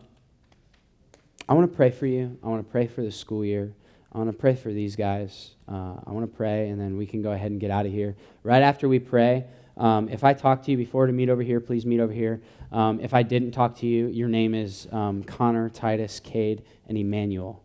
[1.49, 2.39] i want to pray for you.
[2.43, 3.72] I want to pray for the school year
[4.13, 5.51] I want to pray for these guys.
[5.69, 7.93] Uh, I want to pray, and then we can go ahead and get out of
[7.93, 8.17] here.
[8.43, 9.45] Right after we pray,
[9.77, 12.43] um, if I talked to you before to meet over here, please meet over here.
[12.73, 16.97] Um, if I didn't talk to you, your name is um, Connor, Titus, Cade, and
[16.97, 17.63] Emmanuel.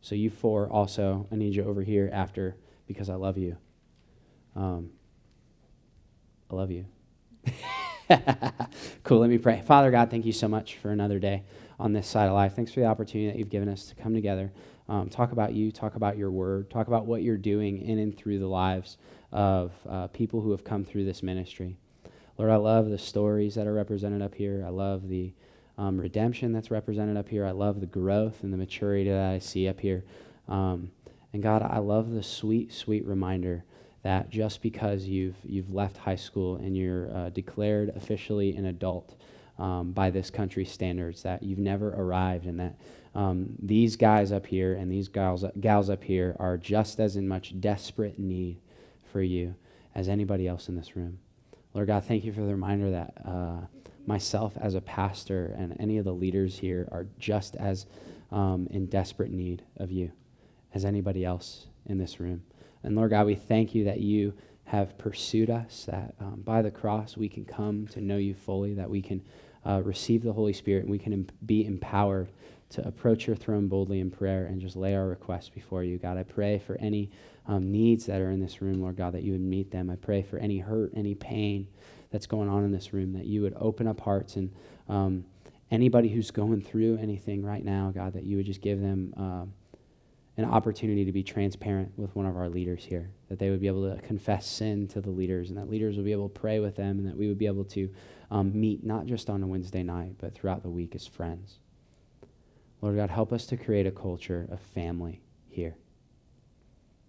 [0.00, 3.56] So you four also, I need you over here after because I love you.
[4.56, 4.90] Um,
[6.50, 6.86] I love you.
[9.04, 9.62] cool, let me pray.
[9.64, 11.44] Father God, thank you so much for another day
[11.78, 12.54] on this side of life.
[12.54, 14.52] Thanks for the opportunity that you've given us to come together
[14.92, 18.16] um, talk about you, talk about your word, talk about what you're doing in and
[18.18, 18.98] through the lives
[19.32, 21.76] of uh, people who have come through this ministry.
[22.38, 24.62] Lord, I love the stories that are represented up here.
[24.66, 25.32] I love the
[25.78, 27.46] um, redemption that's represented up here.
[27.46, 30.04] I love the growth and the maturity that I see up here.
[30.48, 30.90] Um,
[31.32, 33.64] And God, I love the sweet, sweet reminder
[34.02, 39.14] that just because you've, you've left high school and you're uh, declared officially an adult
[39.58, 42.74] um, by this country's standards, that you've never arrived and that
[43.14, 47.28] um, these guys up here and these gals, gals up here are just as in
[47.28, 48.58] much desperate need
[49.12, 49.54] for you
[49.94, 51.18] as anybody else in this room.
[51.74, 53.60] Lord God, thank you for the reminder that uh,
[54.06, 57.86] myself as a pastor and any of the leaders here are just as
[58.30, 60.12] um, in desperate need of you
[60.74, 62.42] as anybody else in this room.
[62.82, 64.32] And Lord God, we thank you that you
[64.64, 68.74] have pursued us, that um, by the cross we can come to know you fully,
[68.74, 69.22] that we can
[69.66, 72.28] uh, receive the Holy Spirit, and we can em- be empowered
[72.72, 75.98] to approach your throne boldly in prayer and just lay our requests before you.
[75.98, 77.10] God, I pray for any
[77.46, 79.90] um, needs that are in this room, Lord God, that you would meet them.
[79.90, 81.68] I pray for any hurt, any pain
[82.10, 84.50] that's going on in this room, that you would open up hearts and
[84.88, 85.24] um,
[85.70, 89.14] anybody who's going through anything right now, God, that you would just give them.
[89.16, 89.46] Uh,
[90.38, 93.66] an opportunity to be transparent with one of our leaders here, that they would be
[93.66, 96.58] able to confess sin to the leaders, and that leaders would be able to pray
[96.58, 97.90] with them, and that we would be able to
[98.30, 101.58] um, meet not just on a Wednesday night, but throughout the week as friends.
[102.82, 105.76] Lord God, help us to create a culture of family here.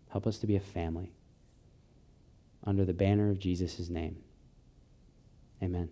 [0.09, 1.11] Help us to be a family
[2.63, 4.17] under the banner of Jesus' name.
[5.61, 5.89] Amen.